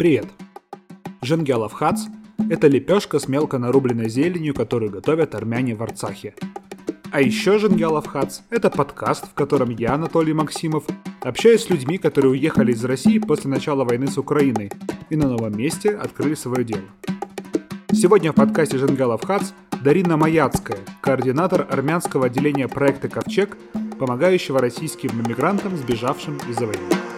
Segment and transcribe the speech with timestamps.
[0.00, 0.28] Привет!
[1.20, 2.06] Женгелов хац–
[2.50, 6.34] это лепешка с мелко нарубленной зеленью, которую готовят армяне в Арцахе.
[7.12, 10.84] А еще Женгелов хац– это подкаст, в котором я, Анатолий Максимов,
[11.20, 14.72] общаюсь с людьми, которые уехали из России после начала войны с Украиной
[15.10, 16.84] и на новом месте открыли свое дело.
[17.92, 19.50] Сегодня в подкасте Женгалов Хац
[19.84, 23.58] Дарина Маяцкая, координатор армянского отделения проекта «Ковчег»,
[23.98, 27.09] помогающего российским иммигрантам, сбежавшим из-за войны.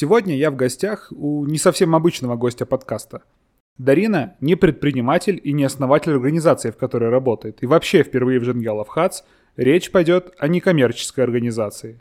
[0.00, 3.24] Сегодня я в гостях у не совсем обычного гостя подкаста.
[3.78, 7.64] Дарина не предприниматель и не основатель организации, в которой работает.
[7.64, 9.22] И вообще впервые в Женгелов Хац
[9.56, 12.00] речь пойдет о некоммерческой организации.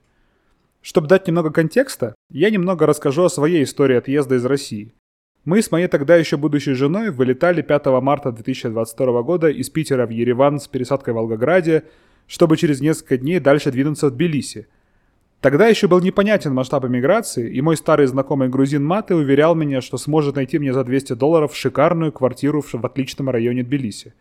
[0.84, 4.94] Чтобы дать немного контекста, я немного расскажу о своей истории отъезда из России.
[5.44, 10.12] Мы с моей тогда еще будущей женой вылетали 5 марта 2022 года из Питера в
[10.12, 11.86] Ереван с пересадкой в Волгограде,
[12.28, 14.68] чтобы через несколько дней дальше двинуться в Тбилиси–
[15.42, 19.98] Тогда еще был непонятен масштаб эмиграции, и мой старый знакомый грузин Маты уверял меня, что
[19.98, 24.14] сможет найти мне за 200 долларов шикарную квартиру в отличном районе Тбилиси.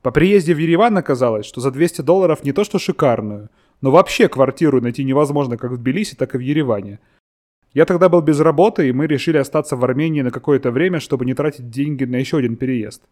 [0.00, 3.50] По приезде в Ереван оказалось, что за 200 долларов не то что шикарную,
[3.82, 7.00] но вообще квартиру найти невозможно как в Тбилиси, так и в Ереване.
[7.74, 11.26] Я тогда был без работы, и мы решили остаться в Армении на какое-то время, чтобы
[11.26, 13.02] не тратить деньги на еще один переезд.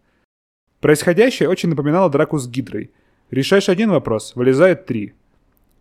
[0.80, 2.90] Происходящее очень напоминало драку с Гидрой.
[3.30, 5.12] Решаешь один вопрос, вылезает три–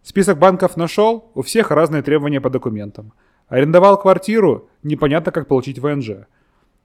[0.03, 3.13] Список банков нашел, у всех разные требования по документам.
[3.47, 6.27] Арендовал квартиру, непонятно как получить ВНЖ.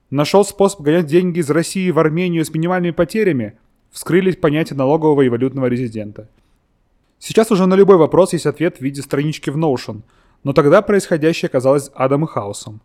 [0.09, 3.59] Нашел способ гонять деньги из России в Армению с минимальными потерями,
[3.91, 6.29] вскрылись понятия налогового и валютного резидента.
[7.19, 10.03] Сейчас уже на любой вопрос есть ответ в виде странички в Notion,
[10.45, 12.81] но тогда происходящее казалось адом и хаосом.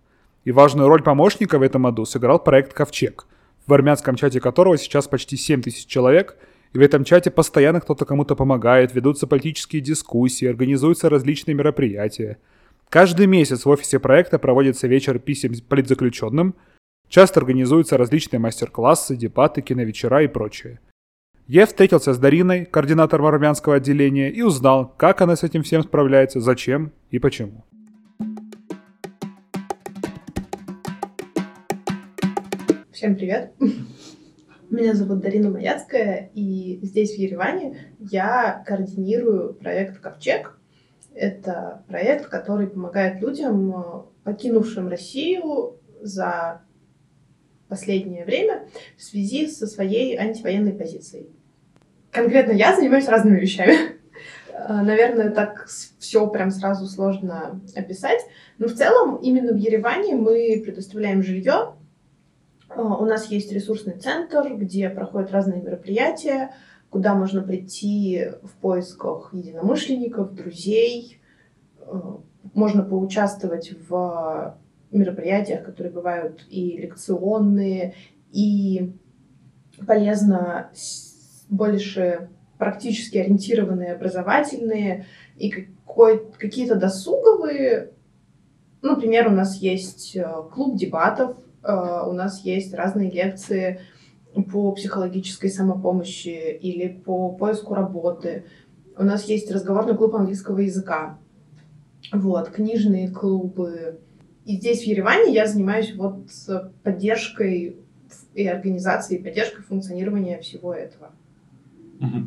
[0.45, 3.28] И важную роль помощника в этом аду сыграл проект «Ковчег»,
[3.67, 6.38] в армянском чате которого сейчас почти 7 тысяч человек–
[6.74, 12.39] и в этом чате постоянно кто-то кому-то помогает, ведутся политические дискуссии, организуются различные мероприятия.
[12.89, 16.56] Каждый месяц в офисе проекта проводится вечер писем политзаключенным,
[17.08, 20.80] часто организуются различные мастер-классы, дебаты, киновечера и прочее.
[21.45, 26.39] Я встретился с Дариной, координатором армянского отделения, и узнал, как она с этим всем справляется,
[26.39, 27.66] зачем и почему.
[32.92, 33.54] Всем привет!
[34.73, 40.58] Меня зовут Дарина Маяцкая, и здесь, в Ереване, я координирую проект «Ковчег».
[41.14, 46.64] Это проект, который помогает людям, покинувшим Россию за
[47.67, 48.67] последнее время
[48.98, 51.30] в связи со своей антивоенной позицией.
[52.10, 53.78] Конкретно я занимаюсь разными вещами.
[54.67, 58.22] Наверное, так все прям сразу сложно описать.
[58.58, 61.76] Но в целом именно в Ереване мы предоставляем жилье
[62.76, 66.54] у нас есть ресурсный центр, где проходят разные мероприятия,
[66.89, 71.20] куда можно прийти в поисках единомышленников, друзей.
[71.80, 72.20] А,
[72.54, 74.58] можно поучаствовать в
[74.92, 77.95] мероприятиях, которые бывают и лекционные,
[78.32, 78.94] и
[79.88, 80.70] полезно
[81.50, 85.06] больше практически ориентированные, образовательные,
[85.38, 85.67] и
[86.38, 87.92] какие-то досуговые.
[88.82, 93.80] Например, у нас есть э, клуб дебатов, у нас есть разные лекции
[94.52, 98.46] по психологической самопомощи или по поиску работы.
[98.98, 101.18] У нас есть разговорный клуб английского языка.
[102.12, 104.00] Вот, книжные клубы.
[104.46, 106.26] И здесь, в Ереване, я занимаюсь вот
[106.84, 107.78] поддержкой
[108.34, 111.12] и организацией, и поддержкой функционирования всего этого.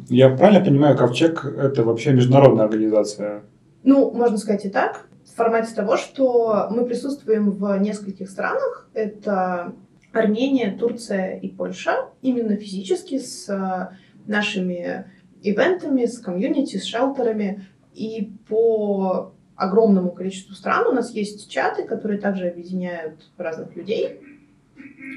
[0.08, 3.42] Я правильно понимаю, Ковчег— это вообще международная организация?
[3.82, 8.88] Ну, можно сказать и так в формате того, что мы присутствуем в нескольких странах.
[8.94, 9.74] Это
[10.12, 12.08] Армения, Турция и Польша.
[12.22, 15.10] Именно физически с э, нашими
[15.42, 17.66] ивентами, с комьюнити, с шелтерами.
[17.92, 24.20] И по огромному количеству стран у нас есть чаты, которые также объединяют разных людей.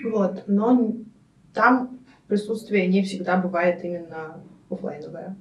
[0.05, 0.43] Вот.
[0.47, 0.95] Но
[1.53, 5.35] там присутствие не всегда бывает именно офлайновое.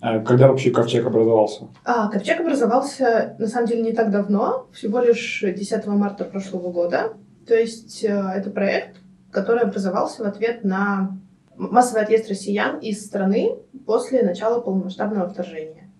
[0.00, 1.68] А когда вообще ковчег образовался?
[1.84, 7.14] А, ковчег образовался, на самом деле, не так давно, всего лишь 10 марта прошлого года.
[7.46, 8.98] То есть э, это проект,
[9.32, 11.18] который образовался в ответ на
[11.56, 13.56] массовый отъезд россиян из страны
[13.86, 15.90] после начала полномасштабного вторжения.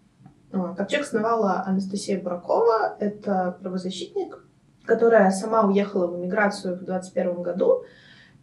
[0.53, 4.45] А, ковчег основала Анастасия Буракова, это правозащитник,
[4.85, 7.85] которая сама уехала в эмиграцию в 2021 году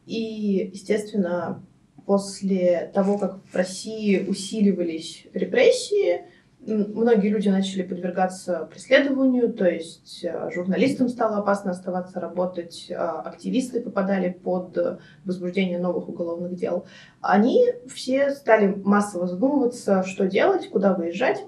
[0.05, 1.63] и, естественно,
[2.07, 6.21] после того, как в России усиливались репрессии,
[6.65, 13.81] многие люди начали подвергаться преследованию, то есть э, журналистам стало опасно оставаться работать, э, активисты
[13.81, 16.85] попадали под возбуждение новых уголовных дел.
[17.19, 21.43] Они все стали массово задумываться, что делать, куда выезжать,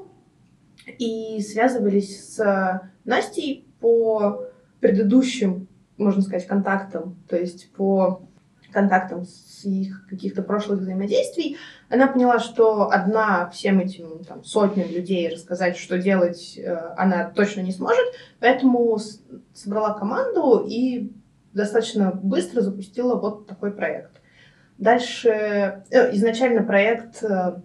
[0.97, 4.44] и связывались с Настей по
[4.81, 8.23] предыдущим, можно сказать, контактам, то есть по
[8.71, 11.57] контактам с их каких-то прошлых взаимодействий,
[11.89, 17.62] она поняла, что одна всем этим там, сотням людей рассказать, что делать, э, она точно
[17.62, 18.06] не сможет,
[18.39, 18.98] поэтому
[19.54, 21.12] собрала команду и
[21.54, 24.21] достаточно быстро запустила вот такой проект.
[24.77, 27.62] Дальше э, изначально проект э,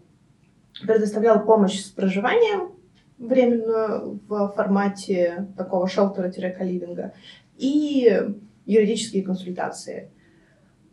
[0.83, 2.73] предоставлял помощь с проживанием
[3.19, 7.13] временную в формате такого шелтера-каливинга
[7.57, 8.21] и
[8.67, 10.11] юридические консультации.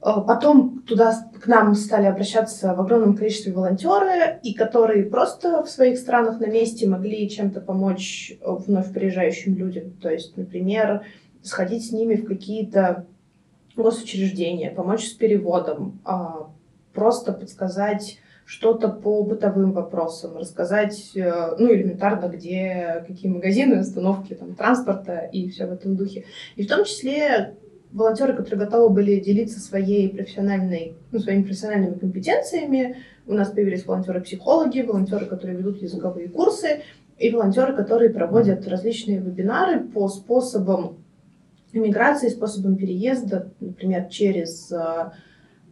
[0.03, 5.69] Э, потом туда к нам стали обращаться в огромном количестве волонтеры, и которые просто в
[5.69, 9.92] своих странах на месте могли чем-то помочь э, вновь приезжающим людям.
[10.01, 11.06] То есть, например,
[11.44, 13.06] сходить с ними в какие-то
[13.75, 16.50] госучреждения, помочь с переводом, а,
[16.94, 24.56] просто подсказать что-то по бытовым вопросам, рассказать, э, ну, элементарно, где какие магазины, остановки там,
[24.56, 26.25] транспорта и все в этом духе.
[26.57, 27.56] И в том числе
[27.91, 32.97] волонтеры, которые готовы были делиться своей профессиональной, ну, своими профессиональными компетенциями.
[33.27, 36.81] У нас появились волонтеры-психологи, волонтеры, которые ведут языковые курсы,
[37.17, 40.97] и волонтеры, которые проводят различные вебинары по способам
[41.71, 45.11] иммиграции, способам переезда, например, через э,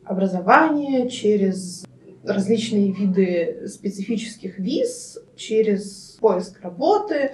[0.03, 1.85] образование, через
[2.23, 7.31] различные виды специфических виз, через поиск работы.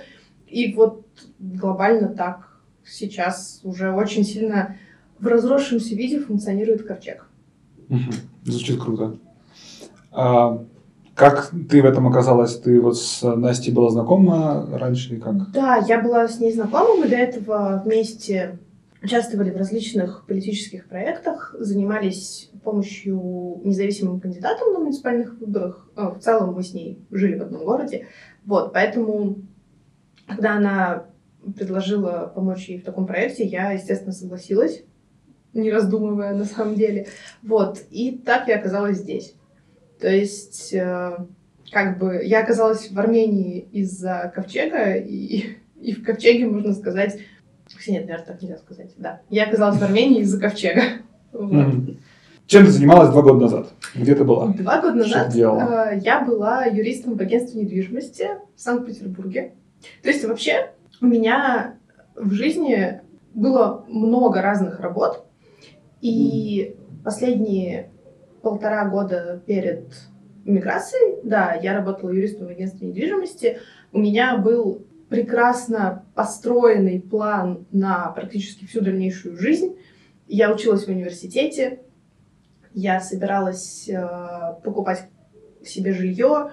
[0.47, 1.05] И вот
[1.39, 2.54] глобально так
[2.85, 4.77] сейчас уже очень сильно
[5.19, 7.27] в разросшемся виде функционирует ковчег.
[7.89, 8.11] Угу.
[8.45, 9.17] Звучит круто.
[10.11, 10.63] А,
[11.13, 12.57] как ты в этом оказалась?
[12.59, 15.51] Ты вот с Настей была знакома раньше или как?
[15.51, 16.95] Да, я была с ней знакома.
[16.95, 18.59] Мы до этого вместе
[19.01, 25.87] участвовали в различных политических проектах, занимались помощью независимым кандидатам на муниципальных выборах.
[25.95, 28.07] А, в целом мы с ней жили в одном городе.
[28.45, 29.37] Вот, поэтому,
[30.27, 31.05] когда она
[31.53, 34.83] предложила помочь ей в таком проекте, я, естественно, согласилась,
[35.53, 37.07] не раздумывая на самом деле.
[37.43, 37.81] Вот.
[37.91, 39.35] И так я оказалась здесь.
[39.99, 41.17] То есть, э,
[41.71, 47.19] как бы, я оказалась в Армении из-за ковчега, и, и в ковчеге, можно сказать...
[47.87, 48.91] Нет, наверное, так нельзя сказать.
[48.97, 49.21] Да.
[49.29, 50.81] Я оказалась в Армении из-за ковчега.
[52.47, 53.73] Чем ты занималась два года назад?
[53.95, 54.47] Где ты была?
[54.47, 59.53] Два года назад э, я была юристом в агентстве недвижимости в Санкт-Петербурге.
[60.03, 60.69] То есть вообще
[61.01, 61.77] у меня
[62.15, 63.01] в жизни
[63.33, 65.25] было много разных работ,
[66.01, 67.91] и последние
[68.41, 69.85] полтора года перед
[70.45, 73.59] миграцией, да, я работала юристом в агентстве недвижимости,
[73.91, 79.77] у меня был прекрасно построенный план на практически всю дальнейшую жизнь.
[80.27, 81.81] Я училась в университете,
[82.73, 84.07] я собиралась э,
[84.63, 85.07] покупать
[85.63, 86.51] себе жилье,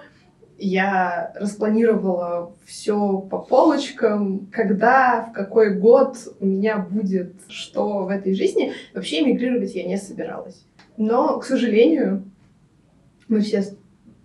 [0.63, 8.33] я распланировала все по полочкам, когда, в какой год у меня будет что в этой
[8.33, 8.73] жизни.
[8.93, 10.65] Вообще эмигрировать я не собиралась.
[10.95, 12.23] Но, к сожалению,
[13.27, 13.65] мы все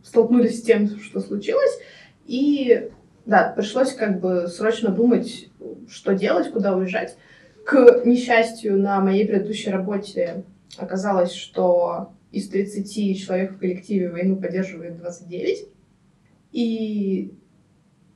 [0.02, 1.78] столкнулись с тем, что случилось,
[2.26, 2.90] и
[3.26, 5.48] да, пришлось как бы срочно думать,
[5.88, 7.16] что делать, куда уезжать.
[7.66, 10.44] К несчастью, на моей предыдущей работе
[10.76, 15.68] оказалось, что из 30 человек в коллективе войну поддерживает 29.
[16.52, 17.34] И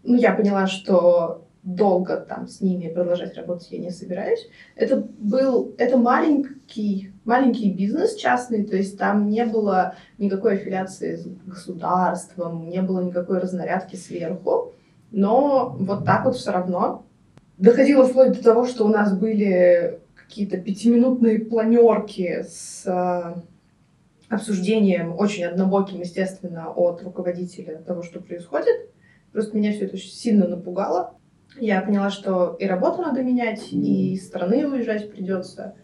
[0.02, 4.48] ну, я поняла, что долго там с ними продолжать работать я не собираюсь.
[4.74, 11.26] Это был, это маленький, маленький бизнес частный, то есть там не было никакой аффилиации с
[11.46, 14.72] государством, не было никакой разнарядки сверху,
[15.12, 17.04] но вот так вот все равно.
[17.58, 22.84] Доходило вплоть до того, что у нас были какие-то пятиминутные планерки с
[24.32, 28.90] обсуждением, очень однобоким, естественно, от руководителя того, что происходит.
[29.32, 31.14] Просто меня все это очень сильно напугало.
[31.60, 35.74] Я поняла, что и работу надо менять, и из страны уезжать придется.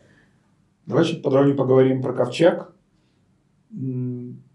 [0.86, 2.72] Давай чуть подробнее поговорим про ковчег.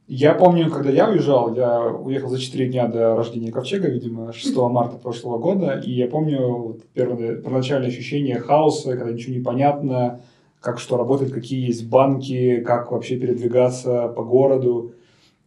[0.07, 4.55] Я помню, когда я уезжал, я уехал за 4 дня до рождения ковчега, видимо, 6
[4.71, 10.21] марта прошлого года, и я помню первое, первоначальное ощущение хаоса, когда ничего не понятно,
[10.63, 14.93] как что работает, какие есть банки, как вообще передвигаться по городу.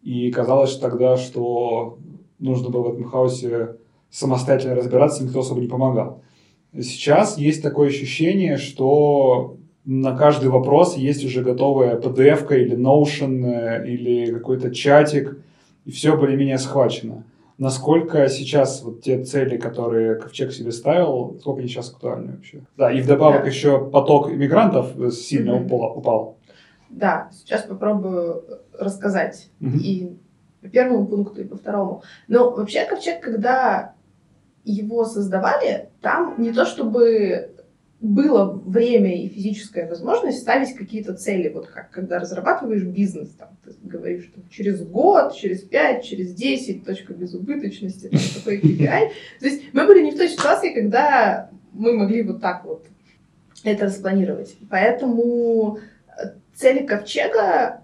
[0.02, 1.99] И казалось тогда, что
[2.38, 3.76] нужно было в этом хаосе
[4.11, 6.20] самостоятельно разбираться, никто особо не помогал.
[6.78, 9.56] Сейчас есть такое ощущение, что
[9.87, 15.38] на каждый вопрос есть уже готовая PDF или Notion, или какой-то чатик,
[15.87, 17.25] и все более-менее схвачено.
[17.58, 22.62] Насколько сейчас вот те цели, которые Ковчег себе ставил, сколько они сейчас актуальны вообще?
[22.76, 23.48] Да, и вдобавок да.
[23.48, 25.64] еще поток иммигрантов сильно mm-hmm.
[25.66, 26.38] упал, упал.
[26.90, 28.44] Да, сейчас попробую
[28.78, 29.78] рассказать mm-hmm.
[29.78, 30.18] и
[30.60, 32.02] по первому пункту, и по второму.
[32.28, 33.94] Но вообще Ковчег, когда
[34.64, 37.55] его создавали, там не то чтобы
[38.06, 43.72] было время и физическая возможность ставить какие-то цели, вот как когда разрабатываешь бизнес, там, ты
[43.82, 49.10] говоришь, там, через год, через пять, через десять, точка безубыточности, такой KPI.
[49.40, 52.86] То есть мы были не в той ситуации, когда мы могли вот так вот
[53.64, 54.56] это распланировать.
[54.70, 57.82] Поэтому э, цели ковчега,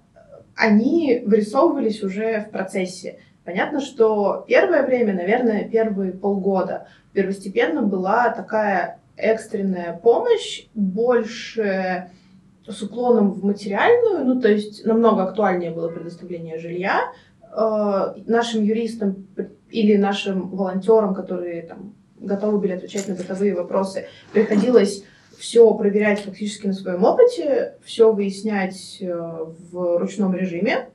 [0.55, 3.19] они вырисовывались уже в процессе.
[3.45, 12.11] Понятно, что первое время, наверное, первые полгода первостепенно была такая экстренная помощь больше
[12.67, 17.13] с уклоном в материальную, ну то есть намного актуальнее было предоставление жилья.
[17.55, 19.27] Э, нашим юристам
[19.71, 25.05] или нашим волонтерам, которые там, готовы были отвечать на бытовые вопросы, приходилось
[25.39, 30.89] все проверять фактически на своем опыте, все выяснять э, в ручном режиме.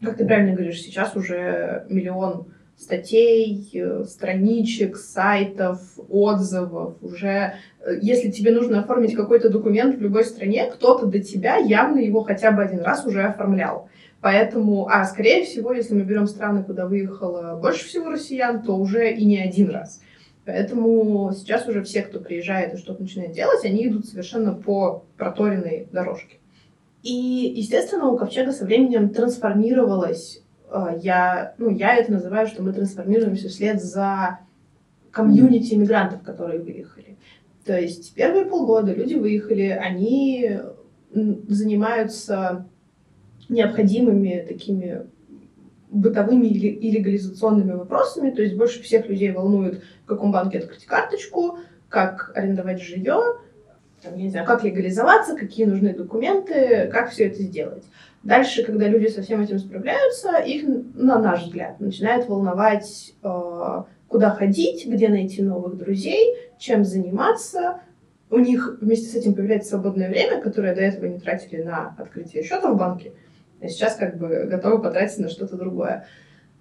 [0.00, 2.46] Как ты правильно говоришь, сейчас уже миллион
[2.76, 6.96] статей, э, страничек, сайтов, отзывов.
[7.02, 11.98] Уже э, если тебе нужно оформить какой-то документ в любой стране, кто-то до тебя явно
[11.98, 13.88] его хотя бы один раз уже оформлял.
[14.20, 19.12] Поэтому, а скорее всего, если мы берем страны, куда выехало больше всего россиян, то уже
[19.12, 20.00] и не один раз.
[20.44, 25.88] Поэтому сейчас уже все, кто приезжает и что-то начинает делать, они идут совершенно по проторенной
[25.92, 26.38] дорожке.
[27.02, 30.42] И, естественно, у Ковчега со временем трансформировалась
[31.00, 34.40] я, ну, я это называю, что мы трансформируемся вслед за
[35.10, 37.16] комьюнити иммигрантов, которые выехали.
[37.64, 40.60] То есть первые полгода люди выехали, они
[41.12, 42.66] занимаются
[43.48, 45.06] необходимыми такими
[45.90, 51.58] бытовыми и легализационными вопросами, то есть больше всех людей волнует, в каком банке открыть карточку,
[51.88, 53.38] как арендовать жилье,
[54.02, 57.84] там, я не знаю, как легализоваться, какие нужны документы, как все это сделать.
[58.26, 60.64] Дальше, когда люди со всем этим справляются, их,
[60.94, 67.82] на наш взгляд, начинает волновать, э, куда ходить, где найти новых друзей, чем заниматься.
[68.28, 72.42] У них вместе с этим появляется свободное время, которое до этого не тратили на открытие
[72.42, 73.12] счета в банке,
[73.60, 76.08] а сейчас как бы готовы потратить на что-то другое.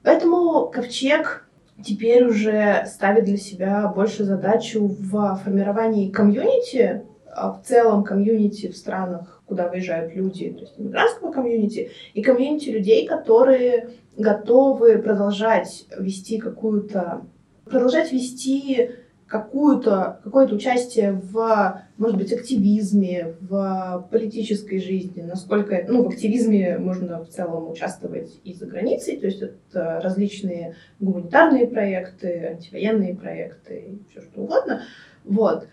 [0.04, 1.48] Поэтому Ковчег
[1.84, 8.78] теперь уже ставит для себя больше задачу в формировании комьюнити, а в целом комьюнити в
[8.78, 16.40] странах куда выезжают люди, то есть иммигрантского комьюнити, и комьюнити людей, которые готовы продолжать вести
[16.40, 17.26] какую-то,
[17.66, 18.92] продолжать вести
[19.28, 27.24] какую-то, какое-то участие в, может быть, активизме, в политической жизни, насколько, ну, в активизме можно
[27.24, 34.22] в целом участвовать и за границей, то есть это различные гуманитарные проекты, антивоенные проекты, все
[34.22, 34.84] что угодно,
[35.24, 35.68] вот.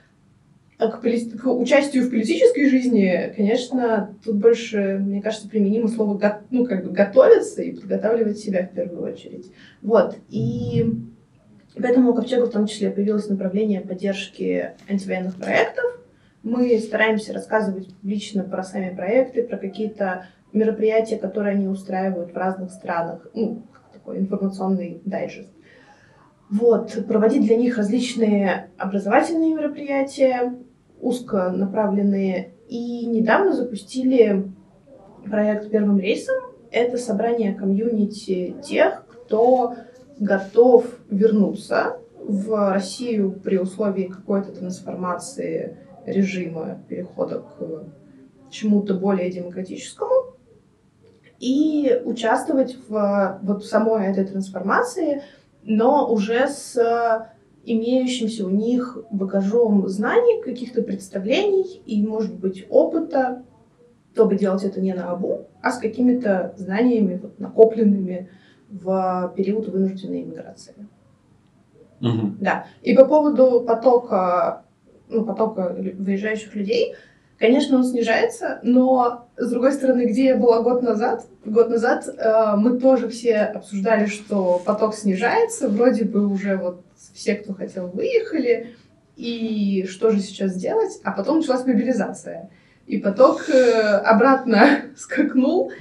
[0.83, 1.31] А к, поли...
[1.31, 6.41] к участию в политической жизни, конечно, тут больше, мне кажется, применимо слово го...
[6.51, 9.53] ну, как бы готовиться и подготавливать себя в первую очередь.
[9.81, 10.17] Вот.
[10.29, 10.85] И
[11.81, 15.85] поэтому у Ковчега в том числе появилось направление поддержки антивоенных проектов.
[16.43, 22.73] Мы стараемся рассказывать публично про сами проекты, про какие-то мероприятия, которые они устраивают в разных
[22.73, 23.29] странах.
[23.35, 23.62] Ну,
[23.93, 25.53] такой информационный дайджест.
[26.51, 30.53] Вот, проводить для них различные образовательные мероприятия,
[31.03, 32.55] узконаправленные.
[32.69, 34.51] И недавно запустили
[35.25, 36.37] проект «Первым рейсом».
[36.71, 39.75] Это собрание комьюнити тех, кто
[40.19, 50.37] готов вернуться в Россию при условии какой-то трансформации режима, перехода к чему-то более демократическому,
[51.41, 55.23] и участвовать в вот самой этой трансформации,
[55.65, 57.29] но уже с
[57.64, 63.45] имеющимся у них багажом знаний, каких-то представлений и, может быть, опыта,
[64.14, 68.28] чтобы делать это не на обу, а с какими-то знаниями, вот, накопленными
[68.69, 70.75] в период вынужденной иммиграции.
[72.00, 72.37] Угу.
[72.40, 72.66] Да.
[72.83, 74.64] И по поводу потока,
[75.09, 76.95] ну, потока выезжающих людей,
[77.38, 82.57] конечно, он снижается, но, с другой стороны, где я была год назад, год назад э,
[82.57, 86.83] мы тоже все обсуждали, что поток снижается, вроде бы уже вот
[87.15, 88.75] все, кто хотел, выехали,
[89.17, 91.01] и что же сейчас делать?
[91.05, 92.51] А потом началась мобилизация.
[92.87, 95.73] И поток э, обратно скакнул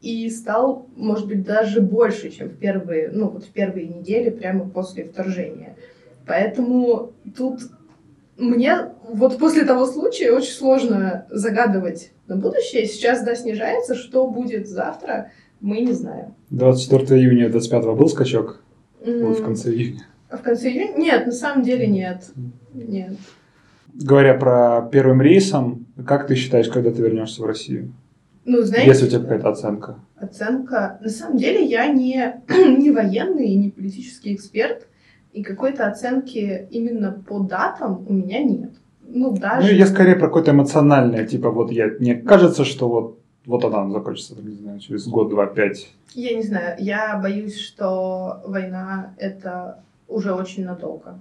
[0.00, 4.68] и стал, может быть, даже больше, чем в первые, ну, вот в первые недели прямо
[4.68, 5.76] после вторжения.
[6.26, 7.60] Поэтому тут
[8.42, 12.86] мне вот после того случая очень сложно загадывать на будущее.
[12.86, 13.94] Сейчас, да, снижается.
[13.94, 15.30] Что будет завтра,
[15.60, 16.34] мы не знаем.
[16.50, 18.62] 24 июня 25 был скачок
[19.04, 20.06] Вот в конце июня.
[20.30, 20.96] В конце июня?
[20.96, 22.24] Нет, на самом деле нет.
[22.74, 23.12] Нет.
[23.94, 27.92] Говоря про первым рейсом, как ты считаешь, когда ты вернешься в Россию?
[28.44, 29.96] Ну, знаете, Есть у тебя какая-то оценка?
[30.16, 30.98] оценка.
[31.00, 34.88] На самом деле я не, не военный и не политический эксперт,
[35.32, 38.72] и какой-то оценки именно по датам у меня нет.
[39.06, 39.74] Ну, Ну, даже...
[39.74, 44.34] я скорее про какое-то эмоциональное, типа вот я, мне кажется, что вот, вот она закончится,
[44.40, 45.92] не знаю, через год, два, пять.
[46.14, 51.18] Я не знаю, я боюсь, что война— это уже очень надолго.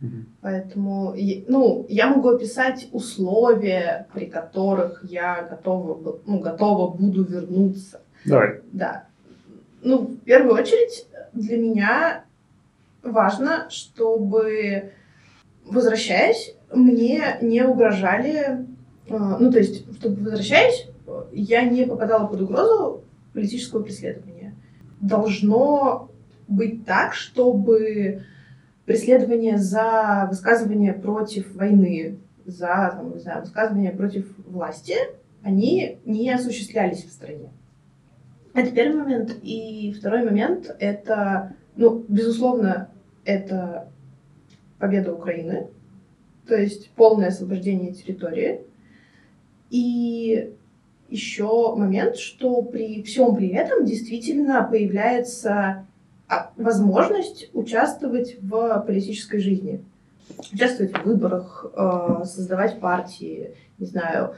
[0.00, 0.26] Мгм.
[0.42, 1.14] Поэтому,
[1.48, 8.00] ну, я могу описать условия, при которых я готова, ну, готова буду вернуться.
[8.24, 8.60] Давай.
[8.72, 9.04] Да.
[9.82, 12.24] Ну, в первую очередь, для меня
[13.12, 14.92] важно, чтобы,
[15.64, 18.66] возвращаясь, мне не угрожали,
[19.08, 20.88] э, ну, то есть, чтобы, возвращаясь,
[21.32, 24.54] я не попадала под угрозу политического преследования.
[25.00, 26.10] Должно
[26.48, 28.22] быть так, чтобы
[28.84, 34.94] преследование за высказывание против войны, за, там, не знаю, высказывание против власти,
[35.42, 37.50] они не осуществлялись в стране.
[38.54, 39.36] Это первый момент.
[39.42, 42.88] И второй момент— это, ну, безусловно,
[43.26, 43.88] это
[44.78, 45.68] победа Украины,
[46.46, 48.60] то есть полное освобождение территории.
[49.70, 50.54] И
[51.08, 55.86] еще момент, что при всем при этом действительно появляется
[56.28, 59.84] а, возможность участвовать в политической жизни.
[60.52, 64.34] Участвовать в выборах, э, создавать партии, не знаю,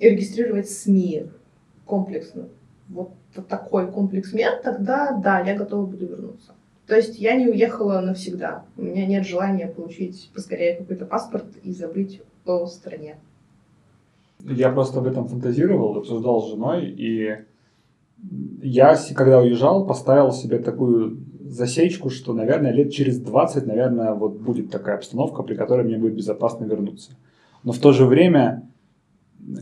[0.00, 1.26] регистрировать СМИ
[1.86, 2.48] комплексно.
[2.88, 3.12] Вот
[3.48, 6.54] такой комплекс мер, тогда да, я готова буду вернуться.
[6.90, 8.64] То есть я не уехала навсегда.
[8.76, 13.14] У меня нет желания получить поскорее какой-то паспорт и забыть о стране.
[14.40, 17.44] Я просто об этом фантазировал, обсуждал с женой, и
[18.60, 24.72] я, когда уезжал, поставил себе такую засечку, что, наверное, лет через 20, наверное, вот будет
[24.72, 27.12] такая обстановка, при которой мне будет безопасно вернуться.
[27.62, 28.68] Но в то же время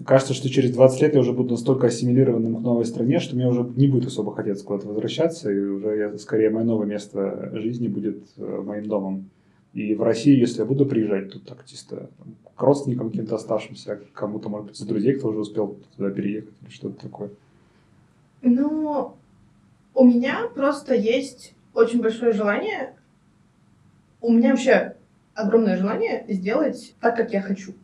[0.04, 3.46] кажется, что через 20 лет я уже буду настолько ассимилированным к новой стране, что мне
[3.46, 7.88] уже не будет особо хотеться куда-то возвращаться, и уже я, скорее мое новое место жизни
[7.88, 9.30] будет э, моим домом.
[9.74, 12.10] И в Россию, если я буду приезжать, то так чисто
[12.56, 16.70] к родственникам каким-то оставшимся, кому-то, может быть, из друзей, кто уже успел туда переехать или
[16.70, 17.30] что-то такое.
[18.42, 19.14] Ну,
[19.94, 22.94] у меня просто есть очень большое желание.
[24.20, 24.96] У меня вообще
[25.34, 27.74] огромное желание сделать так, как я хочу.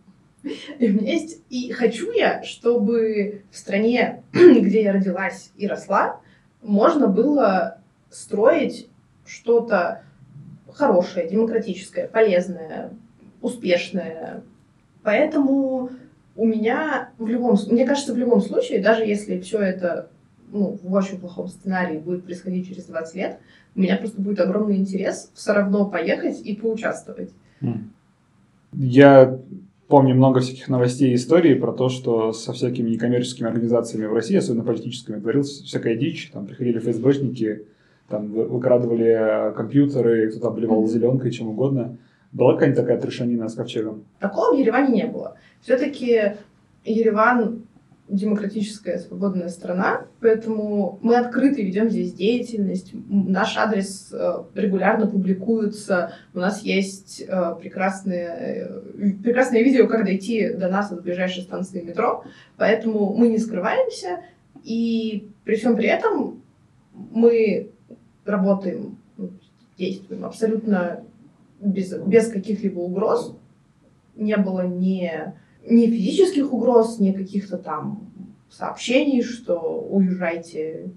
[0.78, 1.42] И у меня есть...
[1.50, 6.20] И хочу я, чтобы в стране, где я родилась и росла,
[6.62, 7.78] можно было
[8.10, 8.88] строить
[9.26, 10.02] что-то
[10.72, 12.90] хорошее, демократическое, полезное,
[13.40, 14.42] успешное.
[15.02, 15.90] Поэтому
[16.36, 17.56] у меня в любом...
[17.70, 20.10] Мне кажется, в любом случае, даже если все это
[20.50, 23.38] ну, в очень плохом сценарии будет происходить через 20 лет,
[23.74, 27.30] у меня просто будет огромный интерес все равно поехать и поучаствовать.
[28.72, 29.38] Я
[29.88, 34.36] помню много всяких новостей и историй про то, что со всякими некоммерческими организациями в России,
[34.36, 36.30] особенно политическими, творилась всякая дичь.
[36.32, 37.66] Там приходили ФСБшники,
[38.08, 41.96] там вы- выкрадывали компьютеры, кто-то обливал зеленкой, чем угодно.
[42.32, 44.04] Была какая-нибудь такая трешанина с ковчегом?
[44.18, 45.36] Такого в Ереване не было.
[45.62, 46.32] Все-таки
[46.84, 47.62] Ереван
[48.08, 52.92] демократическая свободная страна, поэтому мы открыто ведем здесь деятельность.
[53.08, 56.12] Наш адрес э, регулярно публикуется.
[56.34, 58.26] У нас есть э, прекрасные,
[58.98, 62.24] э, прекрасное видео, как дойти до нас от ближайшей станции метро.
[62.58, 64.20] Поэтому мы не скрываемся.
[64.64, 66.42] И при всем при этом
[66.92, 67.70] мы
[68.26, 69.30] работаем, ну,
[69.78, 71.04] действуем абсолютно
[71.60, 73.34] без, без каких-либо угроз.
[74.14, 75.10] Не было ни,
[75.68, 78.08] ни физических угроз, ни каких-то там
[78.50, 79.58] сообщений, что
[79.90, 80.90] уезжайте,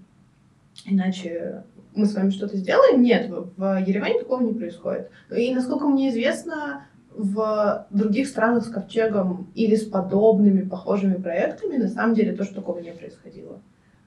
[0.86, 1.64] иначе
[1.96, 3.02] мы с вами что-то сделаем.
[3.02, 5.10] Нет, в, Ереване такого не происходит.
[5.36, 11.88] И насколько мне известно, в других странах с ковчегом или с подобными похожими проектами на
[11.88, 13.60] самом деле тоже такого не происходило.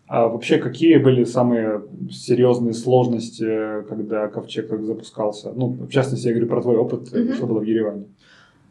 [0.06, 5.52] А вообще, какие были самые серьезные сложности, когда ковчег запускался?
[5.52, 7.34] Ну, в частности, я говорю про твой опыт, Мгм.
[7.34, 8.04] что было в Ереване.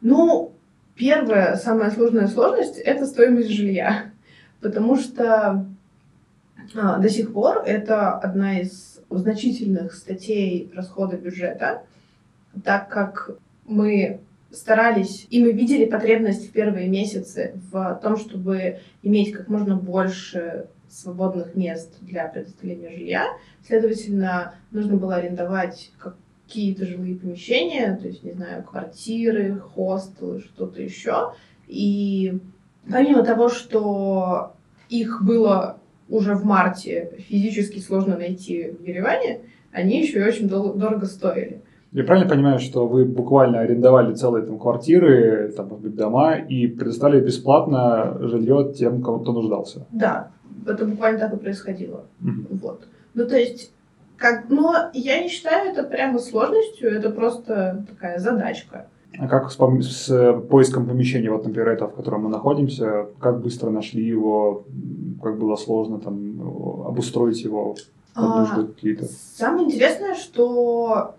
[0.02, 0.54] Ну,
[1.00, 4.12] первая, самая сложная сложность– это стоимость жилья.
[4.60, 5.66] Потому что
[6.76, 11.84] а, до сих пор это одна из значительных статей расхода бюджета,
[12.64, 13.32] так как
[13.66, 14.20] мы
[14.52, 20.68] старались и мы видели потребность в первые месяцы в том, чтобы иметь как можно больше
[20.90, 23.28] свободных мест для предоставления жилья.
[23.66, 25.92] Следовательно, нужно было арендовать
[26.50, 31.34] какие-то жилые помещения, то есть, не знаю, квартиры, хостелы, что-то еще.
[31.68, 32.40] И
[32.90, 34.54] помимо того, что
[34.90, 35.78] их было
[36.10, 41.62] уже в марте физически сложно найти в Ереване, они еще и очень дол- дорого стоили.
[41.92, 46.66] Я правильно понимаю, что вы буквально арендовали целые там квартиры, там, может быть, дома и
[46.66, 49.86] предоставили бесплатно жилье тем, кому кто нуждался?
[49.92, 50.32] Да,
[50.66, 52.06] это буквально так и происходило.
[52.20, 52.48] Мгм.
[52.62, 52.88] Вот.
[53.14, 53.72] Ну, то есть,
[54.20, 58.88] как, но я не считаю это прямо сложностью, это просто такая задачка.
[59.18, 63.42] А как с, с, э, поиском помещения, вот, например, это, в котором мы находимся, как
[63.42, 64.66] быстро нашли его,
[65.24, 67.76] как было сложно там обустроить его
[68.14, 68.56] А?
[69.36, 71.16] Самое интересное, что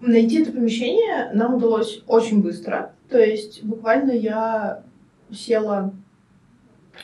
[0.00, 2.92] найти это помещение нам удалось очень быстро.
[3.08, 4.82] То есть буквально я
[5.30, 5.92] села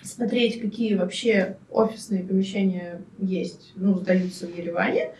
[0.02, 5.10] смотреть, какие вообще офисные помещения есть, ну, сдаются в Ереване.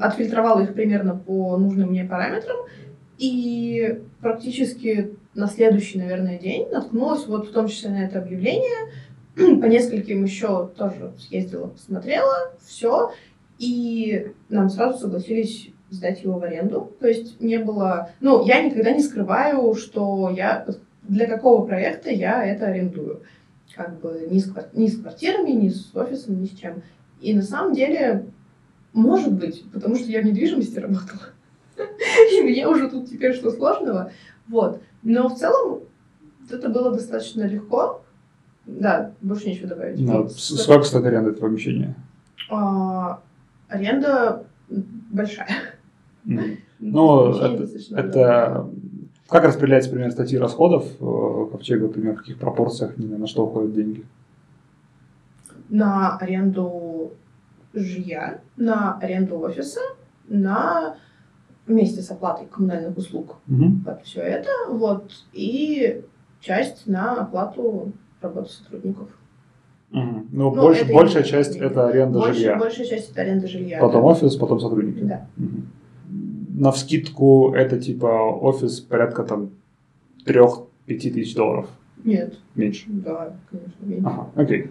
[0.00, 2.56] Отфильтровала их примерно по нужным мне параметрам.
[3.18, 8.90] И практически на следующий, наверное, день наткнулась вот в том числе на это объявление.
[9.34, 13.12] По нескольким еще тоже съездила, посмотрела, все.
[13.58, 16.92] И нам сразу согласились сдать его в аренду.
[17.00, 18.10] То есть не было...
[18.20, 20.66] Ну, я никогда не скрываю, что я...
[21.02, 23.22] Для какого проекта я это арендую.
[23.74, 26.82] Как бы ни с, ни с квартирами, ни с офисом, ни с чем.
[27.20, 28.26] И на самом деле,
[28.98, 31.22] может быть, потому что я в недвижимости работала.
[32.32, 34.12] И мне уже тут теперь что сложного.
[34.48, 34.82] Вот.
[35.02, 35.80] Но в целом
[36.50, 38.02] это было достаточно легко.
[38.66, 39.98] Да, больше нечего добавить.
[40.00, 40.32] Ну, Вот.
[40.32, 41.94] сколько стоит аренда этого помещения?
[42.50, 43.20] А,
[43.68, 45.48] аренда большая.
[46.24, 46.58] Мгм.
[46.80, 48.70] Ну, это, это
[49.26, 54.04] как распределяется примерно статьи расходов э, ковчега, например, в каких пропорциях, на что уходят деньги?
[55.68, 57.12] на аренду
[57.80, 59.80] жилья, на аренду офиса,
[60.28, 60.96] на
[61.66, 63.82] вместе с оплатой коммунальных услуг Мгм.
[63.84, 66.02] под все это, вот, и
[66.40, 69.08] часть на оплату работы сотрудников.
[69.90, 70.28] Мгм.
[70.32, 72.56] Ну, Ну, больше, это большая часть это аренда Больше, жилья.
[72.58, 73.78] большая часть это аренда жилья.
[73.80, 74.08] Потом да.
[74.08, 75.00] офис, потом сотрудники.
[75.02, 75.26] Да.
[75.36, 75.68] Мгм.
[76.60, 79.50] На вскидку это типа офис порядка там
[80.26, 81.68] 3-5 тысяч долларов.
[82.04, 82.84] Нет, Меньше.
[82.88, 84.06] да, конечно, меньше.
[84.06, 84.70] Ага, окей.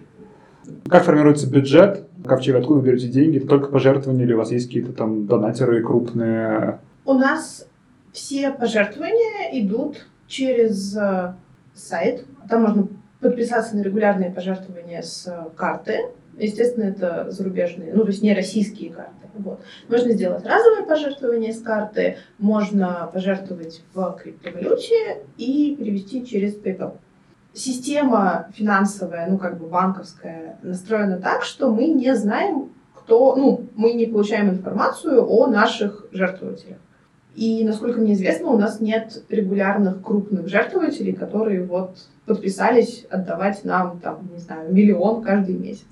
[0.88, 2.07] Как формируется бюджет?
[2.24, 3.38] Ковчег, откуда вы берете деньги?
[3.38, 6.80] Только пожертвования или у вас есть какие-то там донатеры крупные?
[7.04, 7.66] У нас
[8.12, 11.34] все пожертвования идут через э,
[11.74, 12.24] сайт.
[12.48, 12.88] Там можно
[13.20, 16.10] подписаться на регулярные пожертвования с э, карты.
[16.38, 19.12] Естественно, это зарубежные, ну, то есть не российские карты.
[19.34, 19.60] Вот.
[19.88, 26.96] Можно сделать разовое пожертвование с карты, можно пожертвовать в криптовалюте и перевести через PayPal.
[27.58, 33.94] Система финансовая, ну, как бы банковская, настроена так, что мы не знаем, кто, ну, мы
[33.94, 36.78] не получаем информацию о наших жертвователях.
[37.34, 43.98] И, насколько мне известно, у нас нет регулярных крупных жертвователей, которые вот подписались отдавать нам,
[43.98, 45.86] там, не знаю, миллион каждый месяц.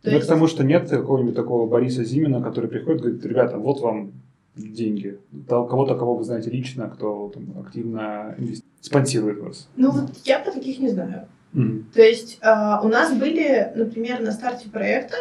[0.00, 3.58] То Ну, есть- Потому что нет какого-нибудь такого Бориса Зимина, который приходит и говорит, ребята,
[3.58, 4.12] вот вам
[4.56, 5.18] деньги.
[5.48, 9.68] Кого-то, кого вы знаете лично, кто там, активно инвести- спонсирует вас.
[9.76, 11.26] Ну вот я про таких не знаю.
[11.52, 11.86] Мгм.
[11.94, 12.46] То есть э,
[12.82, 15.16] у нас были, например, на старте проекта,